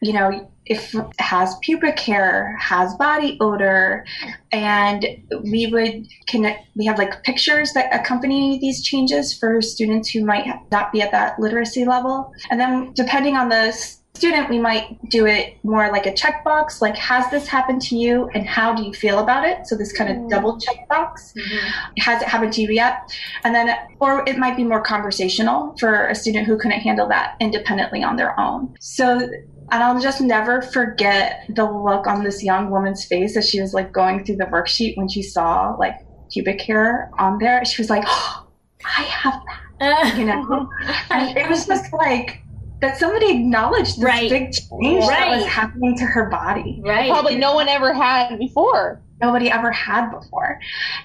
you 0.00 0.12
know, 0.12 0.49
if 0.66 0.94
has 1.18 1.56
pubic 1.62 1.99
hair, 1.99 2.56
has 2.61 2.94
body 2.94 3.37
odor, 3.40 4.04
and 4.52 5.04
we 5.42 5.66
would 5.66 6.06
connect, 6.28 6.68
we 6.76 6.85
have 6.85 6.99
like 6.99 7.23
pictures 7.25 7.73
that 7.73 7.92
accompany 7.92 8.58
these 8.61 8.82
changes 8.85 9.37
for 9.37 9.61
students 9.62 10.11
who 10.11 10.25
might 10.25 10.47
not 10.70 10.92
be 10.92 11.02
at 11.02 11.11
that 11.11 11.40
literacy 11.40 11.85
level. 11.85 12.32
And 12.50 12.61
then, 12.61 12.92
depending 12.94 13.35
on 13.35 13.49
the 13.49 13.73
student, 14.18 14.50
we 14.50 14.58
might 14.58 14.98
do 15.10 15.26
it 15.26 15.56
more 15.62 15.90
like 15.92 16.06
a 16.06 16.12
checkbox, 16.12 16.80
like 16.80 16.96
has 16.96 17.30
this 17.30 17.46
happened 17.46 17.80
to 17.82 17.96
you 17.96 18.28
and 18.34 18.46
how 18.46 18.75
do 18.75 18.82
you 18.82 18.92
feel 18.92 19.20
about 19.20 19.46
it? 19.46 19.66
So 19.66 19.76
this 19.76 19.92
kind 19.92 20.10
of 20.10 20.16
mm. 20.16 20.28
double 20.28 20.58
checkbox. 20.58 21.32
Mm-hmm. 21.34 21.68
Has 21.98 22.20
it 22.20 22.28
happened 22.28 22.52
to 22.54 22.62
you 22.62 22.70
yet? 22.70 23.16
And 23.44 23.54
then, 23.54 23.75
or 24.00 24.25
it 24.26 24.37
might 24.38 24.56
be 24.56 24.64
more 24.64 24.82
conversational 24.82 25.76
for 25.78 26.08
a 26.08 26.14
student 26.14 26.46
who 26.46 26.58
couldn't 26.58 26.80
handle 26.80 27.08
that 27.08 27.37
independently 27.40 28.02
on 28.02 28.16
their 28.16 28.38
own. 28.40 28.75
So 28.80 29.28
and 29.70 29.82
I'll 29.82 30.00
just 30.00 30.20
never 30.20 30.62
forget 30.62 31.44
the 31.50 31.64
look 31.64 32.06
on 32.06 32.25
this 32.25 32.42
young 32.42 32.70
woman's 32.70 33.04
face 33.04 33.37
as 33.37 33.48
she 33.48 33.60
was 33.60 33.75
like 33.75 33.92
going 33.92 34.25
through 34.25 34.37
the 34.37 34.46
worksheet 34.46 34.96
when 34.96 35.08
she 35.08 35.22
saw 35.22 35.76
like 35.78 35.94
pubic 36.32 36.60
hair 36.62 37.10
on 37.18 37.38
there. 37.38 37.64
She 37.64 37.82
was 37.82 37.90
like, 37.90 38.04
oh, 38.06 38.46
I 38.84 39.02
have 39.02 39.42
that. 39.80 40.16
you 40.16 40.25
know? 40.25 40.70
and 41.10 41.37
it 41.37 41.48
was 41.48 41.66
just 41.66 41.92
like 41.92 42.42
that 42.80 42.99
somebody 42.99 43.30
acknowledged 43.30 43.97
this 43.97 44.04
right. 44.04 44.30
big 44.30 44.52
change 44.52 45.04
right. 45.06 45.08
that 45.08 45.37
was 45.37 45.47
happening 45.47 45.97
to 45.99 46.04
her 46.04 46.28
body. 46.28 46.80
Right. 46.85 47.11
Probably 47.11 47.37
no 47.37 47.54
one 47.54 47.68
ever 47.68 47.92
had 47.92 48.38
before. 48.38 49.00
Nobody 49.20 49.50
ever 49.50 49.73
had 49.73 50.11
before. 50.11 50.61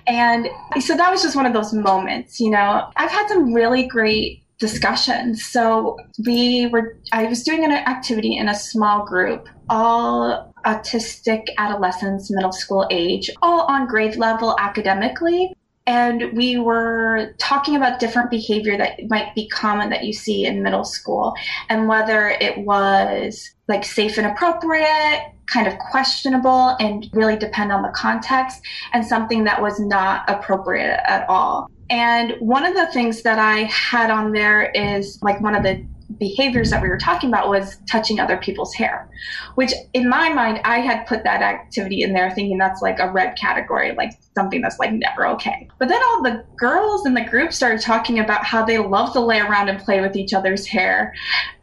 And 0.05 0.47
so 0.79 0.95
that 0.95 1.09
was 1.11 1.23
just 1.23 1.35
one 1.35 1.47
of 1.47 1.53
those 1.53 1.73
moments, 1.73 2.39
you 2.39 2.51
know. 2.51 2.89
I've 2.95 3.09
had 3.09 3.27
some 3.27 3.53
really 3.53 3.87
great 3.87 4.43
discussions. 4.59 5.43
So 5.43 5.97
we 6.25 6.67
were 6.67 6.97
I 7.11 7.25
was 7.25 7.43
doing 7.43 7.65
an 7.65 7.71
activity 7.71 8.37
in 8.37 8.49
a 8.49 8.55
small 8.55 9.05
group, 9.05 9.49
all 9.67 10.53
autistic 10.63 11.47
adolescents, 11.57 12.29
middle 12.31 12.51
school 12.51 12.87
age, 12.91 13.29
all 13.41 13.61
on 13.61 13.87
grade 13.87 14.15
level 14.15 14.55
academically 14.59 15.53
and 15.85 16.31
we 16.33 16.57
were 16.57 17.33
talking 17.39 17.75
about 17.75 17.99
different 17.99 18.29
behavior 18.29 18.77
that 18.77 18.99
might 19.09 19.35
be 19.35 19.47
common 19.49 19.89
that 19.89 20.03
you 20.03 20.13
see 20.13 20.45
in 20.45 20.63
middle 20.63 20.85
school 20.85 21.33
and 21.69 21.87
whether 21.87 22.29
it 22.29 22.57
was 22.59 23.51
like 23.67 23.83
safe 23.83 24.17
and 24.17 24.27
appropriate 24.27 25.33
kind 25.51 25.67
of 25.67 25.77
questionable 25.77 26.75
and 26.79 27.09
really 27.13 27.35
depend 27.35 27.71
on 27.71 27.81
the 27.81 27.89
context 27.89 28.61
and 28.93 29.05
something 29.05 29.43
that 29.43 29.61
was 29.61 29.79
not 29.79 30.23
appropriate 30.29 31.01
at 31.05 31.27
all. 31.29 31.69
And 31.89 32.35
one 32.39 32.65
of 32.65 32.73
the 32.75 32.87
things 32.87 33.21
that 33.23 33.39
i 33.39 33.63
had 33.63 34.09
on 34.09 34.31
there 34.31 34.71
is 34.71 35.19
like 35.21 35.41
one 35.41 35.53
of 35.53 35.63
the 35.63 35.85
behaviors 36.17 36.69
that 36.69 36.81
we 36.81 36.89
were 36.89 36.97
talking 36.97 37.29
about 37.29 37.49
was 37.49 37.77
touching 37.89 38.19
other 38.19 38.37
people's 38.37 38.73
hair, 38.73 39.09
which 39.55 39.71
in 39.93 40.09
my 40.09 40.29
mind, 40.29 40.61
I 40.63 40.79
had 40.79 41.05
put 41.07 41.23
that 41.23 41.41
activity 41.41 42.01
in 42.01 42.13
there 42.13 42.31
thinking 42.31 42.57
that's 42.57 42.81
like 42.81 42.99
a 42.99 43.11
red 43.11 43.37
category, 43.37 43.93
like 43.95 44.11
something 44.35 44.61
that's 44.61 44.79
like 44.79 44.91
never 44.91 45.27
okay. 45.27 45.67
But 45.79 45.89
then 45.89 46.01
all 46.01 46.23
the 46.23 46.43
girls 46.57 47.05
in 47.05 47.13
the 47.13 47.23
group 47.23 47.53
started 47.53 47.81
talking 47.81 48.19
about 48.19 48.45
how 48.45 48.65
they 48.65 48.77
love 48.77 49.13
to 49.13 49.19
lay 49.19 49.39
around 49.39 49.69
and 49.69 49.79
play 49.79 50.01
with 50.01 50.15
each 50.15 50.33
other's 50.33 50.65
hair 50.65 51.13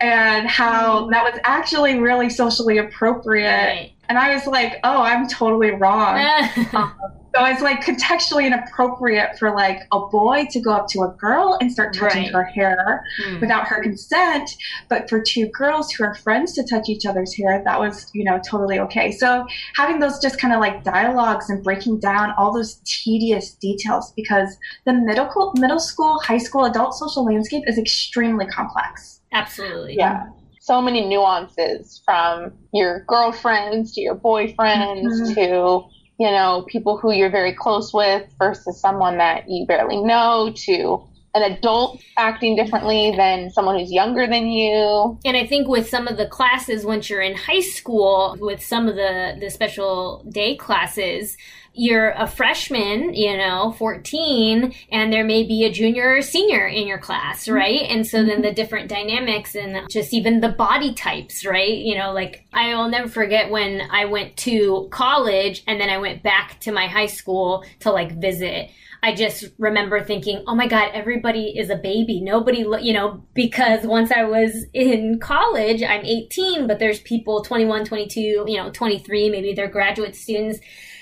and 0.01 0.49
how 0.49 1.05
mm. 1.05 1.11
that 1.11 1.25
was 1.25 1.41
actually 1.45 1.99
really 1.99 2.31
socially 2.31 2.79
appropriate. 2.79 3.67
Right. 3.67 3.93
And 4.11 4.19
I 4.19 4.35
was 4.35 4.45
like, 4.45 4.81
oh, 4.83 5.03
I'm 5.03 5.29
totally 5.29 5.71
wrong. 5.71 6.19
um, 6.75 6.93
so 7.33 7.45
it's 7.45 7.63
like 7.63 7.85
contextually 7.85 8.45
inappropriate 8.45 9.39
for 9.39 9.55
like 9.55 9.83
a 9.93 10.01
boy 10.01 10.49
to 10.51 10.59
go 10.59 10.73
up 10.73 10.89
to 10.89 11.03
a 11.03 11.15
girl 11.17 11.57
and 11.61 11.71
start 11.71 11.95
touching 11.95 12.25
right. 12.25 12.33
her 12.33 12.43
hair 12.43 13.05
hmm. 13.23 13.39
without 13.39 13.69
her 13.69 13.81
consent. 13.81 14.51
But 14.89 15.09
for 15.09 15.23
two 15.23 15.47
girls 15.51 15.93
who 15.93 16.03
are 16.03 16.17
friends 16.17 16.55
to 16.55 16.65
touch 16.65 16.89
each 16.89 17.07
other's 17.07 17.33
hair, 17.37 17.63
that 17.65 17.79
was, 17.79 18.11
you 18.13 18.25
know, 18.25 18.41
totally 18.45 18.81
okay. 18.81 19.13
So 19.13 19.47
having 19.77 20.01
those 20.01 20.19
just 20.19 20.41
kind 20.41 20.53
of 20.53 20.59
like 20.59 20.83
dialogues 20.83 21.49
and 21.49 21.63
breaking 21.63 22.01
down 22.01 22.35
all 22.37 22.53
those 22.53 22.81
tedious 22.85 23.55
details 23.55 24.13
because 24.17 24.57
the 24.87 24.93
middle, 24.93 25.53
middle 25.55 25.79
school, 25.79 26.19
high 26.19 26.39
school, 26.39 26.65
adult 26.65 26.95
social 26.95 27.25
landscape 27.25 27.63
is 27.69 27.79
extremely 27.79 28.47
complex. 28.47 29.21
Absolutely. 29.33 29.95
Yeah 29.97 30.27
so 30.61 30.81
many 30.81 31.07
nuances 31.07 32.01
from 32.05 32.53
your 32.73 33.05
girlfriends 33.09 33.95
to 33.95 34.01
your 34.01 34.15
boyfriends 34.15 35.07
mm-hmm. 35.07 35.35
to 35.35 35.91
you 36.21 36.31
know, 36.31 36.67
people 36.69 36.99
who 36.99 37.13
you're 37.13 37.31
very 37.31 37.55
close 37.55 37.95
with 37.95 38.31
versus 38.39 38.79
someone 38.79 39.17
that 39.17 39.49
you 39.49 39.65
barely 39.65 39.97
know 39.97 40.53
to 40.55 41.03
an 41.35 41.53
adult 41.53 42.01
acting 42.17 42.57
differently 42.57 43.15
than 43.17 43.51
someone 43.51 43.79
who's 43.79 43.93
younger 43.93 44.27
than 44.27 44.49
you. 44.49 45.19
And 45.25 45.37
I 45.37 45.47
think 45.47 45.69
with 45.69 45.89
some 45.89 46.09
of 46.09 46.17
the 46.17 46.27
classes, 46.27 46.85
once 46.85 47.09
you're 47.09 47.21
in 47.21 47.37
high 47.37 47.61
school, 47.61 48.37
with 48.41 48.65
some 48.65 48.89
of 48.89 48.97
the, 48.97 49.37
the 49.39 49.51
special 49.51 50.25
day 50.31 50.57
classes, 50.57 51.37
you're 51.73 52.11
a 52.11 52.27
freshman, 52.27 53.15
you 53.15 53.37
know, 53.37 53.75
14, 53.79 54.75
and 54.91 55.13
there 55.13 55.25
may 55.25 55.45
be 55.45 55.65
a 55.65 55.71
junior 55.71 56.17
or 56.17 56.23
senior 56.23 56.67
in 56.67 56.87
your 56.87 56.99
class, 56.99 57.45
mm-hmm. 57.45 57.55
right? 57.55 57.83
And 57.83 58.07
so 58.07 58.25
then 58.25 58.43
the 58.43 58.53
different 58.53 58.89
dynamics 58.89 59.55
and 59.55 59.89
just 59.89 60.13
even 60.13 60.41
the 60.41 60.49
body 60.49 60.95
types, 60.95 61.47
right? 61.47 61.79
You 61.79 61.97
know, 61.97 62.13
like 62.13 62.45
I 62.53 62.75
will 62.75 62.89
never 62.89 63.09
forget 63.09 63.51
when 63.51 63.83
I 63.91 64.07
went 64.07 64.37
to 64.39 64.89
college 64.91 65.63
and 65.67 65.81
then 65.81 65.91
I 65.91 65.99
went 65.99 66.23
back 66.23 66.59
to 66.61 66.73
my 66.73 66.87
high 66.87 67.07
school 67.07 67.65
to 67.81 67.93
like 67.93 68.21
visit. 68.21 68.71
I 69.03 69.15
just 69.15 69.45
remember 69.59 70.05
thinking, 70.05 70.45
oh 70.47 70.55
my 70.55 70.67
God, 70.67 70.91
everybody 70.93 71.59
is 71.59 71.71
a 71.71 71.77
baby. 71.77 72.21
Nobody, 72.21 72.59
you 72.59 72.93
know, 72.93 73.25
because 73.35 73.87
once 73.87 74.13
I 74.13 74.25
was 74.25 74.67
in 74.75 75.19
college, 75.21 75.83
I'm 75.83 76.05
18, 76.05 76.67
but 76.67 76.79
there's 76.79 77.01
people 77.01 77.43
21, 77.43 77.87
22, 77.87 78.21
you 78.21 78.57
know, 78.57 78.71
23, 78.71 79.31
maybe 79.31 79.55
they're 79.55 79.69
graduate 79.69 80.15
students 80.15 80.61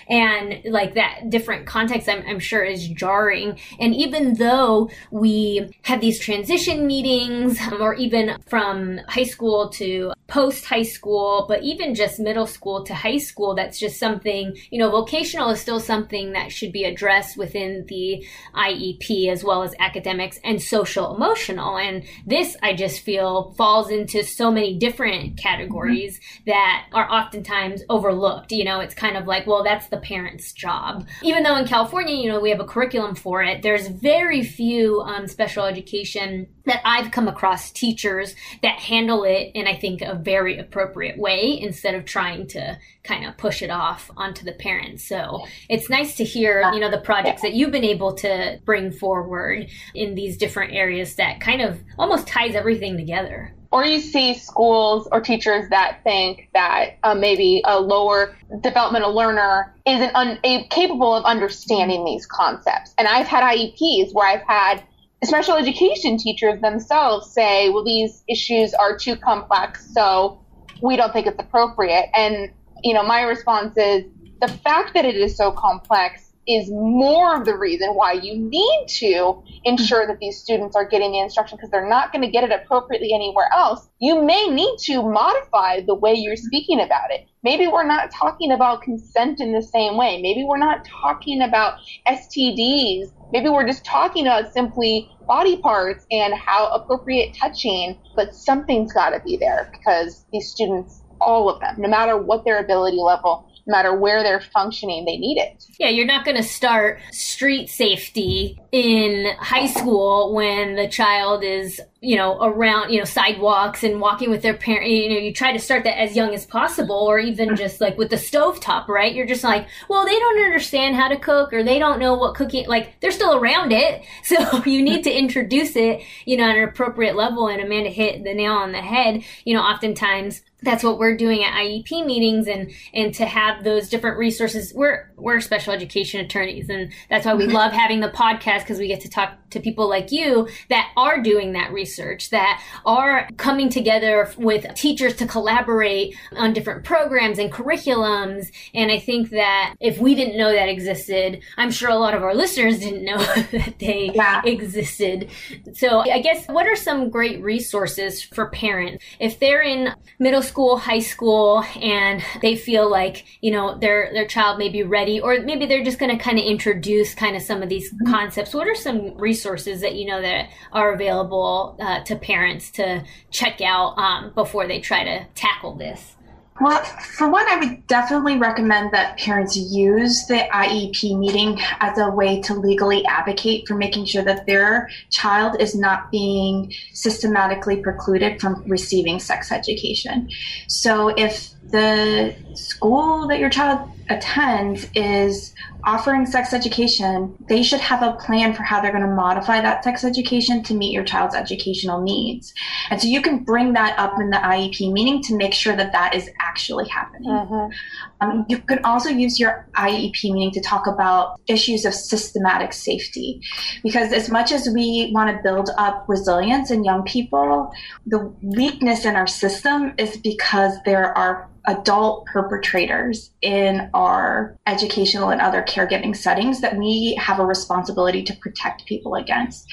and 0.08 0.60
like 0.64 0.94
that 0.94 1.30
different 1.30 1.66
context 1.66 2.08
I'm, 2.08 2.24
I'm 2.26 2.38
sure 2.38 2.64
is 2.64 2.88
jarring. 2.88 3.58
And 3.78 3.94
even 3.94 4.34
though 4.34 4.90
we 5.10 5.70
have 5.82 6.00
these 6.00 6.18
transition 6.18 6.86
meetings 6.86 7.58
or 7.80 7.94
even 7.94 8.38
from 8.46 8.98
high 9.08 9.24
school 9.24 9.68
to 9.70 10.12
post 10.26 10.66
high 10.66 10.82
school 10.82 11.46
but 11.48 11.62
even 11.62 11.94
just 11.94 12.20
middle 12.20 12.46
school 12.46 12.84
to 12.84 12.94
high 12.94 13.16
school 13.16 13.54
that's 13.54 13.78
just 13.78 13.98
something 13.98 14.54
you 14.70 14.78
know 14.78 14.90
vocational 14.90 15.48
is 15.48 15.58
still 15.58 15.80
something 15.80 16.32
that 16.32 16.52
should 16.52 16.70
be 16.70 16.84
addressed 16.84 17.38
within 17.38 17.84
the 17.86 18.24
iep 18.54 19.28
as 19.30 19.42
well 19.42 19.62
as 19.62 19.74
academics 19.78 20.38
and 20.44 20.60
social 20.60 21.14
emotional. 21.14 21.78
And 21.78 22.04
this 22.26 22.56
i 22.62 22.74
just 22.74 23.00
feel 23.00 23.52
falls 23.52 23.90
into 23.90 24.22
so 24.22 24.50
many 24.50 24.74
different 24.74 25.38
categories 25.38 26.18
mm-hmm. 26.18 26.50
that 26.50 26.86
are 26.92 27.10
oftentimes 27.10 27.82
overlooked. 27.88 28.52
You 28.52 28.64
know 28.64 28.80
it's 28.80 28.94
kind 28.94 29.16
of 29.16 29.26
like 29.26 29.46
well 29.46 29.64
that's 29.64 29.88
the 29.88 29.97
the 29.98 30.06
parent's 30.06 30.52
job. 30.52 31.06
Even 31.22 31.42
though 31.42 31.56
in 31.56 31.66
California, 31.66 32.14
you 32.14 32.28
know, 32.30 32.40
we 32.40 32.50
have 32.50 32.60
a 32.60 32.64
curriculum 32.64 33.14
for 33.14 33.42
it, 33.42 33.62
there's 33.62 33.88
very 33.88 34.42
few 34.42 35.00
um, 35.00 35.26
special 35.26 35.64
education 35.64 36.46
that 36.66 36.80
I've 36.84 37.10
come 37.10 37.28
across 37.28 37.70
teachers 37.70 38.34
that 38.62 38.78
handle 38.78 39.24
it 39.24 39.50
in, 39.54 39.66
I 39.66 39.76
think, 39.76 40.02
a 40.02 40.14
very 40.14 40.58
appropriate 40.58 41.18
way 41.18 41.58
instead 41.60 41.94
of 41.94 42.04
trying 42.04 42.46
to 42.48 42.78
kind 43.02 43.26
of 43.26 43.36
push 43.38 43.62
it 43.62 43.70
off 43.70 44.10
onto 44.16 44.44
the 44.44 44.52
parents. 44.52 45.02
So 45.04 45.46
it's 45.68 45.88
nice 45.88 46.14
to 46.16 46.24
hear, 46.24 46.70
you 46.72 46.80
know, 46.80 46.90
the 46.90 47.00
projects 47.00 47.42
that 47.42 47.54
you've 47.54 47.72
been 47.72 47.84
able 47.84 48.14
to 48.16 48.60
bring 48.64 48.92
forward 48.92 49.68
in 49.94 50.14
these 50.14 50.36
different 50.36 50.74
areas 50.74 51.14
that 51.16 51.40
kind 51.40 51.62
of 51.62 51.82
almost 51.98 52.26
ties 52.26 52.54
everything 52.54 52.96
together 52.96 53.54
or 53.70 53.84
you 53.84 54.00
see 54.00 54.34
schools 54.34 55.08
or 55.12 55.20
teachers 55.20 55.68
that 55.70 56.00
think 56.02 56.48
that 56.54 56.96
uh, 57.02 57.14
maybe 57.14 57.62
a 57.66 57.78
lower 57.78 58.34
developmental 58.60 59.14
learner 59.14 59.74
isn't 59.86 60.14
un- 60.14 60.38
capable 60.70 61.14
of 61.14 61.24
understanding 61.24 62.04
these 62.04 62.24
concepts. 62.26 62.94
And 62.96 63.06
I've 63.06 63.26
had 63.26 63.42
IEPs 63.42 64.14
where 64.14 64.26
I've 64.26 64.46
had 64.46 64.82
special 65.22 65.56
education 65.56 66.16
teachers 66.16 66.60
themselves 66.60 67.30
say, 67.30 67.68
well, 67.68 67.84
these 67.84 68.22
issues 68.28 68.72
are 68.74 68.96
too 68.96 69.16
complex, 69.16 69.92
so 69.92 70.40
we 70.82 70.96
don't 70.96 71.12
think 71.12 71.26
it's 71.26 71.38
appropriate. 71.38 72.06
And, 72.14 72.50
you 72.82 72.94
know, 72.94 73.02
my 73.02 73.22
response 73.22 73.76
is 73.76 74.04
the 74.40 74.48
fact 74.48 74.94
that 74.94 75.04
it 75.04 75.16
is 75.16 75.36
so 75.36 75.50
complex 75.52 76.27
is 76.48 76.70
more 76.70 77.36
of 77.36 77.44
the 77.44 77.56
reason 77.56 77.90
why 77.90 78.12
you 78.12 78.36
need 78.38 78.86
to 78.88 79.42
ensure 79.64 80.06
that 80.06 80.18
these 80.18 80.40
students 80.40 80.74
are 80.74 80.88
getting 80.88 81.12
the 81.12 81.18
instruction 81.18 81.56
because 81.56 81.70
they're 81.70 81.88
not 81.88 82.10
going 82.10 82.22
to 82.22 82.30
get 82.30 82.42
it 82.42 82.50
appropriately 82.50 83.12
anywhere 83.14 83.48
else. 83.54 83.86
You 84.00 84.24
may 84.24 84.46
need 84.46 84.78
to 84.84 85.02
modify 85.02 85.82
the 85.82 85.94
way 85.94 86.14
you're 86.14 86.36
speaking 86.36 86.80
about 86.80 87.10
it. 87.10 87.28
Maybe 87.42 87.66
we're 87.66 87.86
not 87.86 88.10
talking 88.10 88.50
about 88.50 88.82
consent 88.82 89.40
in 89.40 89.52
the 89.52 89.62
same 89.62 89.96
way. 89.96 90.20
Maybe 90.22 90.44
we're 90.44 90.58
not 90.58 90.86
talking 91.02 91.42
about 91.42 91.78
STDs. 92.06 93.12
Maybe 93.30 93.50
we're 93.50 93.66
just 93.66 93.84
talking 93.84 94.26
about 94.26 94.52
simply 94.52 95.10
body 95.26 95.58
parts 95.58 96.06
and 96.10 96.32
how 96.32 96.68
appropriate 96.68 97.36
touching, 97.38 97.98
but 98.16 98.34
something's 98.34 98.92
got 98.92 99.10
to 99.10 99.20
be 99.20 99.36
there 99.36 99.70
because 99.72 100.24
these 100.32 100.50
students, 100.50 101.02
all 101.20 101.50
of 101.50 101.60
them, 101.60 101.74
no 101.78 101.88
matter 101.88 102.16
what 102.16 102.44
their 102.46 102.58
ability 102.58 102.96
level, 102.96 103.47
matter 103.68 103.94
where 103.94 104.22
they're 104.22 104.40
functioning, 104.40 105.04
they 105.04 105.16
need 105.16 105.38
it. 105.38 105.64
Yeah, 105.78 105.88
you're 105.88 106.06
not 106.06 106.24
going 106.24 106.36
to 106.36 106.42
start 106.42 107.00
street 107.12 107.68
safety 107.68 108.58
in 108.72 109.26
high 109.38 109.66
school 109.66 110.34
when 110.34 110.74
the 110.74 110.88
child 110.88 111.44
is, 111.44 111.80
you 112.00 112.16
know, 112.16 112.38
around, 112.42 112.90
you 112.90 112.98
know, 112.98 113.04
sidewalks 113.04 113.82
and 113.82 114.00
walking 114.00 114.30
with 114.30 114.42
their 114.42 114.54
parent. 114.54 114.90
You 114.90 115.10
know, 115.10 115.16
you 115.18 115.32
try 115.32 115.52
to 115.52 115.58
start 115.58 115.84
that 115.84 116.00
as 116.00 116.16
young 116.16 116.34
as 116.34 116.46
possible, 116.46 116.96
or 116.96 117.18
even 117.18 117.56
just 117.56 117.80
like 117.80 117.96
with 117.96 118.10
the 118.10 118.18
stove 118.18 118.60
top, 118.60 118.88
right? 118.88 119.14
You're 119.14 119.26
just 119.26 119.44
like, 119.44 119.68
well, 119.88 120.04
they 120.04 120.18
don't 120.18 120.44
understand 120.44 120.96
how 120.96 121.08
to 121.08 121.16
cook 121.16 121.52
or 121.52 121.62
they 121.62 121.78
don't 121.78 121.98
know 121.98 122.14
what 122.14 122.34
cooking, 122.34 122.66
like 122.66 123.00
they're 123.00 123.10
still 123.10 123.34
around 123.34 123.72
it. 123.72 124.02
So 124.28 124.62
you 124.64 124.82
need 124.82 125.04
to 125.04 125.10
introduce 125.10 125.74
it, 125.74 126.02
you 126.26 126.36
know, 126.36 126.44
at 126.44 126.56
an 126.56 126.64
appropriate 126.64 127.16
level. 127.16 127.48
And 127.48 127.62
Amanda 127.62 127.88
hit 127.88 128.24
the 128.24 128.34
nail 128.34 128.52
on 128.52 128.72
the 128.72 128.82
head. 128.82 129.24
You 129.44 129.54
know, 129.54 129.62
oftentimes 129.62 130.42
that's 130.62 130.82
what 130.82 130.98
we're 130.98 131.16
doing 131.16 131.44
at 131.44 131.52
IEP 131.52 132.04
meetings 132.04 132.48
and 132.48 132.70
and 132.92 133.14
to 133.14 133.26
have 133.26 133.64
those 133.64 133.88
different 133.88 134.18
resources. 134.18 134.72
We're 134.74 135.10
we're 135.16 135.40
special 135.40 135.72
education 135.72 136.20
attorneys 136.20 136.68
and 136.68 136.92
that's 137.08 137.26
why 137.26 137.34
we 137.34 137.44
mm-hmm. 137.44 137.54
love 137.54 137.72
having 137.72 138.00
the 138.00 138.08
podcast 138.08 138.60
because 138.60 138.78
we 138.78 138.88
get 138.88 139.00
to 139.02 139.10
talk 139.10 139.38
to 139.50 139.60
people 139.60 139.88
like 139.88 140.12
you 140.12 140.48
that 140.68 140.90
are 140.96 141.22
doing 141.22 141.52
that 141.52 141.72
research, 141.72 142.30
that 142.30 142.62
are 142.84 143.28
coming 143.36 143.68
together 143.68 144.30
with 144.36 144.66
teachers 144.74 145.14
to 145.16 145.26
collaborate 145.26 146.16
on 146.32 146.52
different 146.52 146.84
programs 146.84 147.38
and 147.38 147.52
curriculums. 147.52 148.50
And 148.74 148.90
I 148.90 148.98
think 148.98 149.30
that 149.30 149.74
if 149.80 149.98
we 149.98 150.14
didn't 150.14 150.36
know 150.36 150.52
that 150.52 150.68
existed, 150.68 151.42
I'm 151.56 151.70
sure 151.70 151.88
a 151.88 151.96
lot 151.96 152.14
of 152.14 152.22
our 152.22 152.34
listeners 152.34 152.78
didn't 152.78 153.04
know 153.04 153.18
that 153.52 153.74
they 153.78 154.10
yeah. 154.14 154.42
existed. 154.44 155.30
So 155.74 156.00
I 156.00 156.20
guess 156.20 156.46
what 156.46 156.66
are 156.66 156.76
some 156.76 157.10
great 157.10 157.42
resources 157.42 158.22
for 158.22 158.50
parents 158.50 159.04
if 159.20 159.38
they're 159.38 159.62
in 159.62 159.94
middle 160.18 160.42
school, 160.48 160.78
high 160.78 161.04
school, 161.12 161.62
and 161.80 162.22
they 162.42 162.56
feel 162.56 162.90
like, 162.90 163.24
you 163.40 163.50
know, 163.50 163.78
their 163.78 164.10
their 164.12 164.26
child 164.26 164.58
may 164.58 164.68
be 164.68 164.82
ready 164.82 165.20
or 165.20 165.40
maybe 165.40 165.66
they're 165.66 165.84
just 165.84 165.98
going 165.98 166.16
to 166.16 166.22
kind 166.22 166.38
of 166.38 166.44
introduce 166.44 167.14
kind 167.14 167.36
of 167.36 167.42
some 167.42 167.62
of 167.62 167.68
these 167.68 167.92
mm-hmm. 167.92 168.10
concepts. 168.10 168.54
What 168.54 168.66
are 168.66 168.74
some 168.74 169.16
resources 169.16 169.58
resources 169.68 169.82
that 169.82 169.94
you 169.94 170.06
know 170.06 170.20
that 170.22 170.50
are 170.72 170.92
available 170.92 171.76
uh, 171.80 172.02
to 172.04 172.16
parents 172.16 172.70
to 172.72 173.04
check 173.30 173.60
out 173.60 173.96
um, 173.98 174.32
before 174.34 174.66
they 174.66 174.80
try 174.80 175.04
to 175.04 175.26
tackle 175.34 175.74
this? 175.74 176.14
Well, 176.60 176.82
for 176.82 177.28
one, 177.30 177.46
I 177.48 177.56
would 177.56 177.86
definitely 177.86 178.36
recommend 178.36 178.92
that 178.92 179.16
parents 179.16 179.56
use 179.56 180.26
the 180.26 180.48
IEP 180.52 181.16
meeting 181.16 181.58
as 181.78 181.98
a 181.98 182.10
way 182.10 182.40
to 182.42 182.54
legally 182.54 183.04
advocate 183.06 183.68
for 183.68 183.76
making 183.76 184.06
sure 184.06 184.24
that 184.24 184.46
their 184.46 184.90
child 185.10 185.60
is 185.60 185.76
not 185.76 186.10
being 186.10 186.72
systematically 186.92 187.76
precluded 187.76 188.40
from 188.40 188.64
receiving 188.66 189.20
sex 189.20 189.52
education. 189.52 190.28
So 190.66 191.08
if 191.08 191.50
the 191.70 192.34
school 192.54 193.28
that 193.28 193.38
your 193.38 193.50
child 193.50 193.90
attends 194.08 194.88
is 194.94 195.54
offering 195.88 196.26
sex 196.26 196.52
education, 196.52 197.34
they 197.48 197.62
should 197.62 197.80
have 197.80 198.02
a 198.02 198.12
plan 198.20 198.52
for 198.52 198.62
how 198.62 198.78
they're 198.78 198.92
going 198.92 199.02
to 199.02 199.14
modify 199.14 199.58
that 199.58 199.82
sex 199.82 200.04
education 200.04 200.62
to 200.62 200.74
meet 200.74 200.92
your 200.92 201.02
child's 201.02 201.34
educational 201.34 202.02
needs. 202.02 202.52
And 202.90 203.00
so 203.00 203.08
you 203.08 203.22
can 203.22 203.42
bring 203.42 203.72
that 203.72 203.98
up 203.98 204.20
in 204.20 204.28
the 204.28 204.36
IEP 204.36 204.92
meeting 204.92 205.22
to 205.22 205.34
make 205.34 205.54
sure 205.54 205.74
that 205.74 205.92
that 205.92 206.14
is 206.14 206.28
actually 206.40 206.86
happening. 206.88 207.30
Mm-hmm. 207.30 207.72
Um, 208.20 208.44
you 208.50 208.58
can 208.58 208.84
also 208.84 209.08
use 209.08 209.40
your 209.40 209.66
IEP 209.76 210.30
meeting 210.30 210.50
to 210.52 210.60
talk 210.60 210.86
about 210.86 211.40
issues 211.46 211.86
of 211.86 211.94
systematic 211.94 212.74
safety. 212.74 213.40
Because 213.82 214.12
as 214.12 214.28
much 214.28 214.52
as 214.52 214.68
we 214.68 215.10
want 215.14 215.34
to 215.34 215.42
build 215.42 215.70
up 215.78 216.04
resilience 216.06 216.70
in 216.70 216.84
young 216.84 217.02
people, 217.04 217.72
the 218.06 218.30
weakness 218.42 219.06
in 219.06 219.16
our 219.16 219.26
system 219.26 219.94
is 219.96 220.18
because 220.18 220.74
there 220.84 221.16
are 221.16 221.48
adult 221.68 222.24
perpetrators 222.26 223.30
in 223.42 223.90
our 223.92 224.56
educational 224.66 225.28
and 225.28 225.40
other 225.40 225.62
caregiving 225.78 226.16
settings 226.16 226.60
that 226.60 226.76
we 226.76 227.14
have 227.20 227.38
a 227.38 227.44
responsibility 227.46 228.22
to 228.22 228.34
protect 228.36 228.86
people 228.86 229.14
against. 229.14 229.66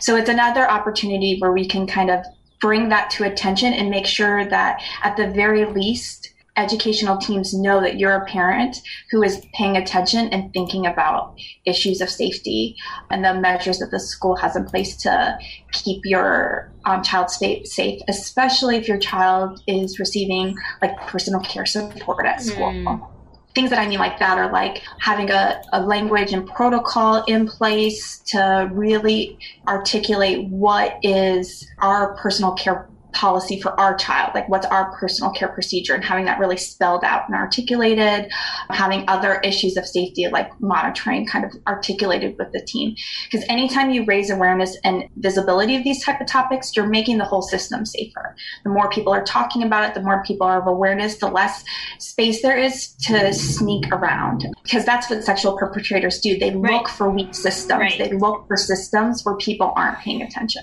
So 0.00 0.16
it's 0.16 0.28
another 0.28 0.70
opportunity 0.70 1.38
where 1.38 1.52
we 1.52 1.66
can 1.66 1.86
kind 1.86 2.10
of 2.10 2.24
bring 2.60 2.88
that 2.90 3.10
to 3.10 3.24
attention 3.24 3.72
and 3.72 3.90
make 3.90 4.06
sure 4.06 4.44
that 4.48 4.82
at 5.02 5.16
the 5.16 5.28
very 5.28 5.64
least 5.64 6.30
educational 6.56 7.16
teams 7.16 7.54
know 7.54 7.80
that 7.80 7.98
you're 7.98 8.16
a 8.16 8.24
parent 8.26 8.76
who 9.10 9.22
is 9.22 9.44
paying 9.54 9.76
attention 9.76 10.28
and 10.28 10.52
thinking 10.52 10.84
about 10.84 11.34
issues 11.64 12.00
of 12.00 12.10
safety 12.10 12.76
and 13.10 13.24
the 13.24 13.32
measures 13.34 13.78
that 13.78 13.90
the 13.90 14.00
school 14.00 14.36
has 14.36 14.56
in 14.56 14.64
place 14.64 14.96
to 14.96 15.38
keep 15.72 16.02
your 16.04 16.70
um, 16.84 17.02
child 17.02 17.30
safe, 17.30 18.02
especially 18.08 18.76
if 18.76 18.88
your 18.88 18.98
child 18.98 19.62
is 19.66 19.98
receiving 19.98 20.54
like 20.82 20.94
personal 21.06 21.40
care 21.40 21.64
support 21.64 22.26
at 22.26 22.42
school. 22.42 22.72
Mm. 22.72 23.08
Things 23.54 23.70
that 23.70 23.78
I 23.78 23.88
mean 23.88 23.98
like 23.98 24.18
that 24.18 24.38
are 24.38 24.52
like 24.52 24.82
having 25.00 25.30
a, 25.30 25.60
a 25.72 25.80
language 25.80 26.32
and 26.32 26.46
protocol 26.46 27.24
in 27.24 27.48
place 27.48 28.18
to 28.26 28.70
really 28.72 29.38
articulate 29.66 30.48
what 30.48 30.98
is 31.02 31.68
our 31.78 32.14
personal 32.14 32.52
care 32.52 32.88
policy 33.12 33.60
for 33.60 33.78
our 33.78 33.94
child 33.96 34.32
like 34.34 34.48
what's 34.48 34.66
our 34.66 34.92
personal 34.98 35.32
care 35.32 35.48
procedure 35.48 35.94
and 35.94 36.04
having 36.04 36.24
that 36.24 36.38
really 36.38 36.56
spelled 36.56 37.04
out 37.04 37.26
and 37.28 37.34
articulated 37.36 38.30
having 38.70 39.04
other 39.08 39.40
issues 39.40 39.76
of 39.76 39.86
safety 39.86 40.26
like 40.28 40.48
monitoring 40.60 41.26
kind 41.26 41.44
of 41.44 41.52
articulated 41.66 42.36
with 42.38 42.50
the 42.52 42.60
team. 42.60 42.94
Because 43.30 43.44
anytime 43.48 43.90
you 43.90 44.04
raise 44.04 44.30
awareness 44.30 44.76
and 44.84 45.04
visibility 45.16 45.76
of 45.76 45.84
these 45.84 46.04
type 46.04 46.20
of 46.20 46.26
topics 46.26 46.74
you're 46.76 46.86
making 46.86 47.18
the 47.18 47.24
whole 47.24 47.42
system 47.42 47.84
safer. 47.86 48.34
The 48.64 48.70
more 48.70 48.88
people 48.90 49.12
are 49.12 49.24
talking 49.24 49.62
about 49.62 49.88
it 49.88 49.94
the 49.94 50.02
more 50.02 50.22
people 50.24 50.46
are 50.46 50.60
of 50.60 50.66
awareness 50.66 51.16
the 51.18 51.28
less 51.28 51.64
space 51.98 52.42
there 52.42 52.56
is 52.58 52.94
to 53.06 53.32
sneak 53.32 53.90
around. 53.92 54.46
Because 54.62 54.84
that's 54.84 55.10
what 55.10 55.24
sexual 55.24 55.56
perpetrators 55.56 56.20
do. 56.20 56.38
They 56.38 56.50
Right. 56.54 56.72
look 56.74 56.88
for 56.88 57.10
weak 57.10 57.34
systems. 57.34 57.80
Right. 57.80 57.98
they 57.98 58.12
look 58.12 58.46
for 58.46 58.56
systems 58.56 59.24
where 59.24 59.36
people 59.36 59.72
aren't 59.76 59.98
paying 59.98 60.22
attention. 60.22 60.62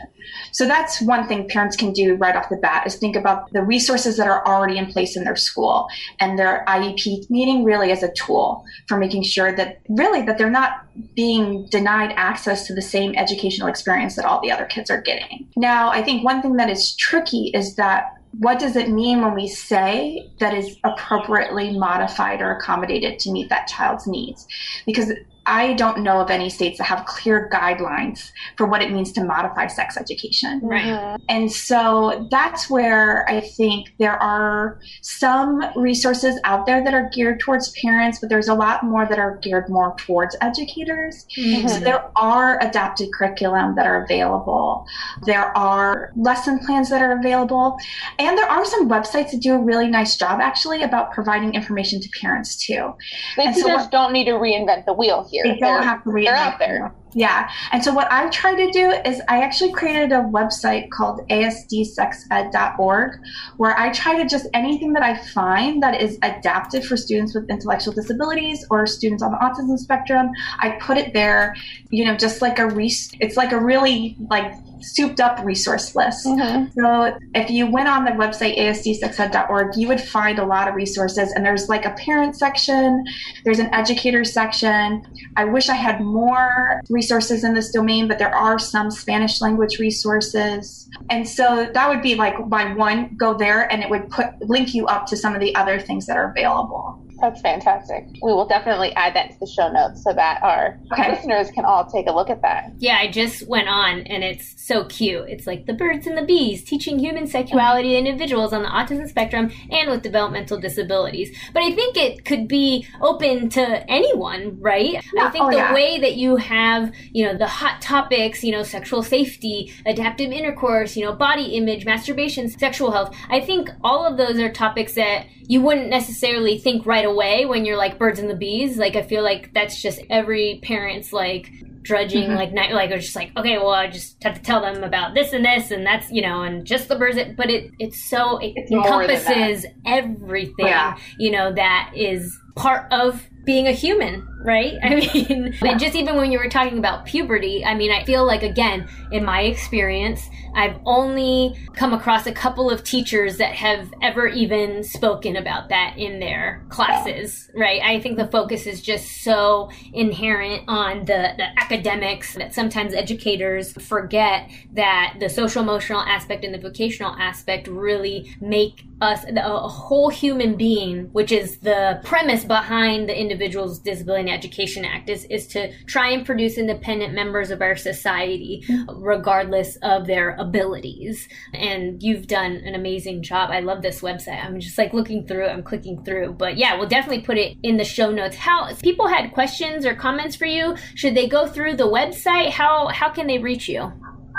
So 0.51 0.65
that's 0.65 1.01
one 1.01 1.27
thing 1.27 1.47
parents 1.47 1.75
can 1.75 1.91
do 1.93 2.15
right 2.15 2.35
off 2.37 2.49
the 2.49 2.57
bat 2.57 2.85
is 2.87 2.95
think 2.95 3.15
about 3.15 3.51
the 3.51 3.61
resources 3.61 4.17
that 4.17 4.27
are 4.27 4.45
already 4.45 4.77
in 4.77 4.85
place 4.85 5.17
in 5.17 5.23
their 5.23 5.35
school 5.35 5.87
and 6.19 6.37
their 6.37 6.63
IEP 6.67 7.29
meeting 7.29 7.63
really 7.63 7.91
as 7.91 8.03
a 8.03 8.11
tool 8.13 8.63
for 8.87 8.97
making 8.97 9.23
sure 9.23 9.55
that 9.55 9.79
really 9.89 10.21
that 10.21 10.37
they're 10.37 10.49
not 10.49 10.85
being 11.15 11.67
denied 11.69 12.13
access 12.15 12.67
to 12.67 12.73
the 12.73 12.81
same 12.81 13.13
educational 13.15 13.67
experience 13.67 14.15
that 14.15 14.25
all 14.25 14.41
the 14.41 14.51
other 14.51 14.65
kids 14.65 14.89
are 14.89 15.01
getting. 15.01 15.47
Now, 15.55 15.89
I 15.89 16.03
think 16.03 16.23
one 16.23 16.41
thing 16.41 16.55
that 16.57 16.69
is 16.69 16.95
tricky 16.95 17.51
is 17.53 17.75
that 17.75 18.13
what 18.39 18.59
does 18.59 18.75
it 18.75 18.89
mean 18.89 19.21
when 19.21 19.33
we 19.33 19.47
say 19.47 20.29
that 20.39 20.53
is 20.53 20.77
appropriately 20.83 21.77
modified 21.77 22.41
or 22.41 22.51
accommodated 22.51 23.19
to 23.19 23.31
meet 23.31 23.49
that 23.49 23.67
child's 23.67 24.05
needs? 24.05 24.47
Because 24.85 25.11
I 25.47 25.73
don't 25.73 25.99
know 26.03 26.19
of 26.19 26.29
any 26.29 26.49
states 26.49 26.77
that 26.77 26.83
have 26.83 27.05
clear 27.05 27.49
guidelines 27.51 28.31
for 28.57 28.67
what 28.67 28.81
it 28.81 28.91
means 28.91 29.13
to 29.13 29.23
modify 29.23 29.67
sex 29.67 29.95
education. 29.97 30.59
Right. 30.61 31.17
And 31.29 31.49
so 31.51 32.27
that's 32.29 32.69
where 32.69 33.27
I 33.29 33.39
think 33.39 33.93
there 33.97 34.21
are 34.21 34.79
some 35.01 35.63
resources 35.77 36.37
out 36.43 36.65
there 36.65 36.83
that 36.83 36.93
are 36.93 37.09
geared 37.13 37.39
towards 37.39 37.71
parents, 37.81 38.19
but 38.19 38.29
there's 38.29 38.49
a 38.49 38.53
lot 38.53 38.83
more 38.83 39.05
that 39.07 39.19
are 39.19 39.37
geared 39.37 39.69
more 39.69 39.95
towards 39.97 40.35
educators. 40.41 41.25
Mhm. 41.37 41.69
So 41.69 41.79
there 41.79 42.03
are 42.17 42.61
adapted 42.61 43.13
curriculum 43.13 43.75
that 43.75 43.85
are 43.87 44.03
available. 44.03 44.85
There 45.25 45.57
are 45.57 46.11
lesson 46.17 46.59
plans 46.59 46.89
that 46.89 47.01
are 47.01 47.17
available. 47.17 47.77
And 48.19 48.37
there 48.37 48.49
are 48.49 48.65
some 48.65 48.89
websites 48.89 49.31
that 49.31 49.39
do 49.41 49.53
a 49.55 49.59
really 49.59 49.87
nice 49.87 50.17
job 50.17 50.41
actually 50.41 50.83
about 50.83 51.11
providing 51.11 51.53
information 51.53 52.01
to 52.01 52.09
parents 52.19 52.57
too. 52.57 52.93
The 53.37 53.43
And 53.43 53.55
so 53.55 53.61
teachers 53.67 53.83
what- 53.83 53.91
don't 53.91 54.11
need 54.11 54.25
to 54.25 54.33
reinvent 54.33 54.85
the 54.85 54.93
wheel 54.93 55.25
here. 55.31 55.36
They 55.43 55.49
don't 55.51 55.59
They're- 55.59 55.81
have 55.81 56.03
to 56.03 56.09
read 56.11 56.27
they're 56.27 56.35
out 56.35 56.59
there. 56.59 56.93
Yeah. 57.13 57.49
And 57.71 57.83
so 57.83 57.93
what 57.93 58.11
I 58.11 58.29
try 58.29 58.53
to 58.55 58.71
do 58.71 58.91
is 59.05 59.21
I 59.27 59.41
actually 59.41 59.71
created 59.71 60.11
a 60.11 60.21
website 60.21 60.89
called 60.89 61.21
asdsexed.org 61.29 63.19
where 63.57 63.77
I 63.79 63.91
try 63.91 64.21
to 64.21 64.27
just 64.27 64.47
anything 64.53 64.93
that 64.93 65.03
I 65.03 65.17
find 65.17 65.81
that 65.81 66.01
is 66.01 66.17
adapted 66.21 66.85
for 66.85 66.97
students 66.97 67.33
with 67.33 67.49
intellectual 67.49 67.93
disabilities 67.93 68.65
or 68.69 68.85
students 68.85 69.23
on 69.23 69.31
the 69.31 69.37
autism 69.37 69.77
spectrum, 69.77 70.29
I 70.59 70.71
put 70.81 70.97
it 70.97 71.13
there, 71.13 71.55
you 71.89 72.05
know, 72.05 72.15
just 72.15 72.41
like 72.41 72.59
a 72.59 72.67
res- 72.67 73.11
it's 73.19 73.37
like 73.37 73.51
a 73.51 73.59
really 73.59 74.15
like 74.29 74.53
souped 74.79 75.19
up 75.19 75.43
resource 75.43 75.95
list. 75.95 76.27
Mhm. 76.27 76.71
So 76.75 77.17
if 77.33 77.49
you 77.49 77.65
went 77.65 77.87
on 77.89 78.05
the 78.05 78.11
website 78.11 78.59
asdsexed.org, 78.59 79.75
you 79.75 79.87
would 79.87 79.99
find 79.99 80.37
a 80.37 80.45
lot 80.45 80.67
of 80.67 80.75
resources 80.75 81.31
and 81.31 81.43
there's 81.43 81.67
like 81.67 81.83
a 81.85 81.91
parent 81.91 82.35
section, 82.35 83.03
there's 83.43 83.57
an 83.57 83.73
educator 83.73 84.23
section. 84.23 85.01
I 85.35 85.45
wish 85.45 85.69
I 85.69 85.73
had 85.73 85.99
more 86.01 86.81
resources 86.91 87.06
in 87.11 87.53
this 87.53 87.71
domain, 87.71 88.07
but 88.07 88.19
there 88.19 88.33
are 88.33 88.59
some 88.59 88.91
Spanish 88.91 89.41
language 89.41 89.79
resources. 89.79 90.89
And 91.09 91.27
so 91.27 91.69
that 91.73 91.89
would 91.89 92.01
be 92.01 92.15
like 92.15 92.47
my 92.47 92.73
one 92.73 93.15
go 93.17 93.33
there 93.33 93.71
and 93.71 93.83
it 93.83 93.89
would 93.89 94.09
put 94.09 94.27
link 94.41 94.73
you 94.73 94.85
up 94.87 95.05
to 95.07 95.17
some 95.17 95.33
of 95.33 95.41
the 95.41 95.55
other 95.55 95.79
things 95.79 96.05
that 96.05 96.17
are 96.17 96.31
available. 96.31 97.06
That's 97.19 97.41
fantastic. 97.41 98.05
We 98.21 98.31
will 98.33 98.47
definitely 98.47 98.93
add 98.95 99.15
that 99.15 99.31
to 99.31 99.39
the 99.39 99.47
show 99.47 99.71
notes 99.71 100.03
so 100.03 100.13
that 100.13 100.41
our 100.43 100.79
Okay. 100.93 101.11
listeners 101.11 101.49
can 101.51 101.65
all 101.65 101.85
take 101.85 102.07
a 102.07 102.11
look 102.11 102.29
at 102.29 102.41
that. 102.43 102.71
Yeah, 102.77 102.97
I 102.99 103.09
just 103.09 103.47
went 103.47 103.67
on 103.67 104.01
and 104.01 104.23
it's 104.23 104.53
so 104.65 104.85
cute. 104.85 105.25
It's 105.27 105.47
like 105.47 105.65
the 105.65 105.73
birds 105.73 106.05
and 106.07 106.17
the 106.17 106.21
bees 106.23 106.63
teaching 106.63 106.99
human 106.99 107.27
sexuality 107.27 107.89
to 107.89 107.97
individuals 107.97 108.53
on 108.53 108.61
the 108.63 108.69
autism 108.69 109.07
spectrum 109.09 109.51
and 109.71 109.89
with 109.89 110.01
developmental 110.03 110.59
disabilities. 110.59 111.35
But 111.53 111.63
I 111.63 111.71
think 111.73 111.97
it 111.97 112.25
could 112.25 112.47
be 112.47 112.87
open 113.01 113.49
to 113.49 113.89
anyone, 113.91 114.57
right? 114.61 114.95
I 114.97 115.01
Yeah, 115.13 115.31
think 115.31 115.45
oh, 115.45 115.49
the 115.51 115.57
yeah. 115.57 115.73
way 115.73 115.99
that 115.99 116.15
you 116.15 116.35
have, 116.35 116.91
you 117.11 117.25
know, 117.25 117.37
the 117.37 117.47
hot 117.47 117.81
topics, 117.81 118.43
you 118.43 118.51
know, 118.51 118.63
sexual 118.63 119.01
safety, 119.03 119.73
adaptive 119.85 120.31
intercourse, 120.31 120.95
you 120.95 121.05
know, 121.05 121.13
body 121.13 121.55
image, 121.55 121.85
masturbation, 121.85 122.49
sexual 122.49 122.91
health, 122.91 123.15
I 123.29 123.39
think 123.41 123.69
all 123.83 124.05
of 124.05 124.17
those 124.17 124.37
are 124.39 124.51
topics 124.51 124.93
that 124.95 125.25
you 125.49 125.61
wouldn't 125.61 125.89
necessarily 125.89 126.57
think 126.57 126.85
right 126.85 127.05
away 127.07 127.45
when 127.45 127.65
you're 127.65 127.77
like 127.77 127.97
birds 127.97 128.19
and 128.19 128.29
the 128.29 128.35
bees. 128.35 128.77
Like 128.77 128.95
I 128.95 129.01
feel 129.01 129.23
like 129.23 129.53
that's 129.53 129.81
just 129.81 129.99
every 130.09 130.59
parent's 130.63 131.11
like 131.11 131.49
drudging 131.81 132.29
Mhm. 132.31 132.35
like 132.35 132.51
night 132.51 132.73
like 132.73 132.91
it's 132.91 133.05
just 133.05 133.15
like 133.15 133.31
okay 133.37 133.57
well 133.57 133.69
i 133.69 133.87
just 133.87 134.21
have 134.21 134.33
to 134.33 134.41
tell 134.41 134.59
them 134.59 134.83
about 134.83 135.13
this 135.13 135.31
and 135.31 135.45
this 135.45 135.71
and 135.71 135.85
that's 135.85 136.11
you 136.11 136.21
know 136.21 136.41
and 136.43 136.65
just 136.65 136.89
the 136.89 136.97
birds 136.97 137.17
but 137.37 137.49
it 137.49 137.71
it's 137.79 138.09
so 138.09 138.37
it 138.39 138.51
It's 138.57 138.69
encompasses 138.69 139.65
everything 139.85 140.65
Yeah. 140.67 140.97
you 141.17 141.31
know 141.31 141.53
that 141.53 141.91
is 141.95 142.37
part 142.57 142.91
of 142.91 143.25
being 143.47 143.67
a 143.67 143.71
human 143.71 144.27
right? 144.39 144.75
I 144.83 144.95
mean 144.95 145.55
and 145.61 145.79
just 145.79 145.95
even 145.95 146.15
when 146.17 146.31
you 146.31 146.37
were 146.37 146.49
talking 146.49 146.77
about 146.77 147.05
puberty 147.05 147.65
i 147.65 147.73
mean 147.73 147.91
i 147.91 148.03
feel 148.05 148.25
like 148.25 148.43
again 148.43 148.87
in 149.11 149.25
my 149.25 149.41
experience 149.41 150.29
i've 150.55 150.77
only 150.85 151.55
come 151.73 151.93
across 151.93 152.27
a 152.27 152.31
couple 152.31 152.69
of 152.69 152.83
teachers 152.83 153.37
that 153.37 153.55
have 153.55 153.91
ever 154.01 154.27
even 154.27 154.83
spoken 154.83 155.35
about 155.35 155.69
that 155.69 155.95
in 155.97 156.19
their 156.19 156.63
classes 156.69 157.47
right? 157.57 157.81
I 157.81 157.99
think 157.99 158.17
the 158.17 158.27
focus 158.27 158.67
is 158.67 158.81
just 158.81 159.23
so 159.23 159.71
inherent 159.93 160.63
on 160.67 160.99
the, 161.05 161.33
the 161.37 161.47
academics 161.57 162.35
that 162.35 162.53
sometimes 162.53 162.93
educators 162.93 163.73
forget 163.73 164.49
that 164.73 165.15
the 165.19 165.29
social 165.29 165.63
emotional 165.63 166.01
aspect 166.01 166.45
and 166.45 166.53
the 166.53 166.59
vocational 166.59 167.15
aspect 167.15 167.67
really 167.67 168.35
make 168.39 168.83
us 169.01 169.25
a 169.25 169.67
whole 169.67 170.09
human 170.09 170.55
being, 170.55 171.05
which 171.13 171.31
is 171.31 171.59
the 171.59 171.99
premise 172.03 172.45
behind 172.45 173.09
the 173.09 173.19
Individuals 173.37 173.77
with 173.77 173.83
Disability 173.83 174.31
Education 174.31 174.83
Act, 174.83 175.09
is, 175.09 175.25
is 175.25 175.45
to 175.47 175.71
try 175.85 176.09
and 176.09 176.25
produce 176.25 176.57
independent 176.57 177.13
members 177.13 177.51
of 177.51 177.61
our 177.61 177.75
society, 177.75 178.63
regardless 178.95 179.77
of 179.83 180.07
their 180.07 180.35
abilities. 180.39 181.27
And 181.53 182.01
you've 182.01 182.25
done 182.25 182.53
an 182.65 182.73
amazing 182.73 183.21
job. 183.21 183.51
I 183.51 183.59
love 183.59 183.83
this 183.83 184.01
website. 184.01 184.43
I'm 184.43 184.59
just 184.59 184.77
like 184.77 184.91
looking 184.91 185.27
through, 185.27 185.45
I'm 185.45 185.61
clicking 185.61 186.03
through. 186.03 186.33
But 186.33 186.57
yeah, 186.57 186.75
we'll 186.77 186.89
definitely 186.89 187.21
put 187.21 187.37
it 187.37 187.57
in 187.61 187.77
the 187.77 187.83
show 187.83 188.11
notes. 188.11 188.35
How 188.35 188.73
people 188.81 189.07
had 189.07 189.33
questions 189.33 189.85
or 189.85 189.93
comments 189.93 190.35
for 190.35 190.45
you, 190.45 190.75
should 190.95 191.15
they 191.15 191.27
go 191.27 191.45
through 191.45 191.75
the 191.75 191.87
website? 191.87 192.49
How 192.49 192.87
how 192.87 193.09
can 193.09 193.27
they 193.27 193.37
reach 193.37 193.69
you? 193.69 193.81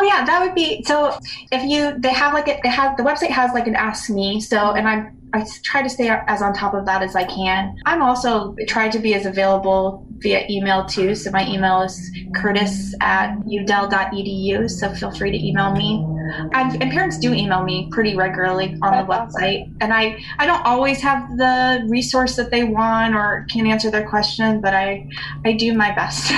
Oh 0.00 0.04
yeah, 0.04 0.24
that 0.24 0.44
would 0.44 0.54
be 0.54 0.82
so. 0.84 1.18
If 1.50 1.64
you 1.64 1.98
they 1.98 2.12
have 2.12 2.32
like 2.32 2.48
a, 2.48 2.61
they 2.62 2.68
have 2.68 2.96
the 2.96 3.02
website 3.02 3.30
has 3.30 3.52
like 3.52 3.66
an 3.66 3.74
ask 3.74 4.11
me. 4.11 4.40
So 4.40 4.72
and 4.72 4.88
I'm 4.88 5.17
I 5.33 5.47
try 5.62 5.83
to 5.83 5.88
stay 5.88 6.09
as 6.09 6.43
on 6.43 6.53
top 6.53 6.75
of 6.75 6.87
that 6.87 7.03
as 7.03 7.14
I 7.14 7.25
can. 7.25 7.77
I'm 7.87 8.03
also 8.03 8.55
try 8.67 8.88
to 8.88 8.99
be 8.99 9.14
as 9.14 9.27
available 9.27 10.07
via 10.19 10.47
email 10.49 10.85
too. 10.85 11.14
So 11.14 11.31
my 11.31 11.47
email 11.47 11.83
is 11.83 12.11
curtis 12.35 12.95
at 13.01 13.37
udel.edu. 13.41 14.71
So 14.71 14.93
feel 14.95 15.11
free 15.11 15.31
to 15.31 15.47
email 15.47 15.73
me. 15.73 16.05
And, 16.53 16.83
and 16.83 16.91
parents 16.91 17.19
do 17.19 17.33
email 17.33 17.62
me 17.62 17.88
pretty 17.91 18.17
regularly 18.17 18.77
on 18.83 19.07
the 19.07 19.12
awesome. 19.12 19.41
website. 19.41 19.73
And 19.81 19.93
I 19.93 20.19
I 20.38 20.47
don't 20.47 20.64
always 20.64 21.01
have 21.01 21.37
the 21.37 21.87
resource 21.88 22.37
that 22.37 22.51
they 22.51 22.64
want 22.64 23.14
or 23.14 23.47
can 23.51 23.67
answer 23.67 23.91
their 23.91 24.09
question, 24.09 24.61
but 24.61 24.75
I 24.75 25.09
I 25.45 25.53
do 25.53 25.75
my 25.75 25.95
best. 25.95 26.33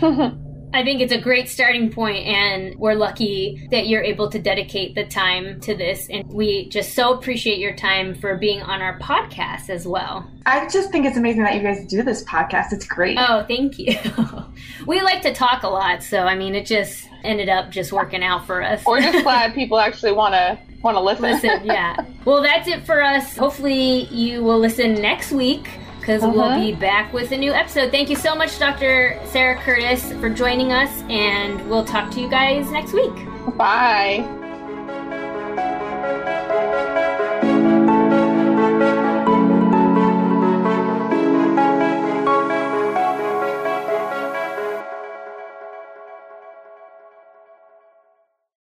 I 0.72 0.84
think 0.84 1.00
it's 1.00 1.12
a 1.12 1.20
great 1.20 1.48
starting 1.48 1.90
point, 1.90 2.26
and 2.26 2.78
we're 2.78 2.94
lucky 2.94 3.66
that 3.70 3.88
you're 3.88 4.02
able 4.02 4.28
to 4.30 4.38
dedicate 4.38 4.94
the 4.94 5.06
time 5.06 5.60
to 5.60 5.74
this. 5.74 6.08
And 6.10 6.30
we 6.30 6.68
just 6.68 6.94
so 6.94 7.14
appreciate 7.14 7.58
your 7.58 7.74
time 7.74 8.14
for 8.14 8.36
being 8.36 8.60
on 8.62 8.82
our 8.82 8.98
podcast 8.98 9.70
as 9.70 9.86
well. 9.86 10.30
I 10.44 10.68
just 10.68 10.90
think 10.90 11.06
it's 11.06 11.16
amazing 11.16 11.42
that 11.42 11.54
you 11.54 11.62
guys 11.62 11.86
do 11.86 12.02
this 12.02 12.22
podcast. 12.24 12.72
It's 12.72 12.86
great. 12.86 13.16
Oh, 13.18 13.44
thank 13.48 13.78
you. 13.78 13.96
we 14.86 15.00
like 15.00 15.22
to 15.22 15.32
talk 15.32 15.62
a 15.62 15.68
lot, 15.68 16.02
so 16.02 16.24
I 16.24 16.34
mean, 16.34 16.54
it 16.54 16.66
just 16.66 17.08
ended 17.24 17.48
up 17.48 17.70
just 17.70 17.90
working 17.90 18.22
out 18.22 18.46
for 18.46 18.62
us. 18.62 18.84
We're 18.84 19.00
just 19.00 19.22
glad 19.22 19.54
people 19.54 19.78
actually 19.78 20.12
want 20.12 20.34
to 20.34 20.58
want 20.82 20.96
to 20.96 21.00
listen. 21.00 21.22
listen, 21.22 21.64
yeah. 21.64 21.96
Well, 22.24 22.42
that's 22.42 22.68
it 22.68 22.84
for 22.84 23.02
us. 23.02 23.38
Hopefully, 23.38 24.04
you 24.06 24.44
will 24.44 24.58
listen 24.58 24.94
next 24.94 25.32
week 25.32 25.66
because 26.08 26.22
uh-huh. 26.22 26.32
we'll 26.34 26.58
be 26.58 26.72
back 26.72 27.12
with 27.12 27.32
a 27.32 27.36
new 27.36 27.52
episode. 27.52 27.90
Thank 27.90 28.08
you 28.08 28.16
so 28.16 28.34
much, 28.34 28.58
Dr. 28.58 29.20
Sarah 29.26 29.60
Curtis, 29.60 30.10
for 30.14 30.30
joining 30.30 30.72
us, 30.72 31.02
and 31.10 31.68
we'll 31.68 31.84
talk 31.84 32.10
to 32.12 32.20
you 32.20 32.30
guys 32.30 32.70
next 32.70 32.94
week. 32.94 33.12
Bye. 33.58 34.24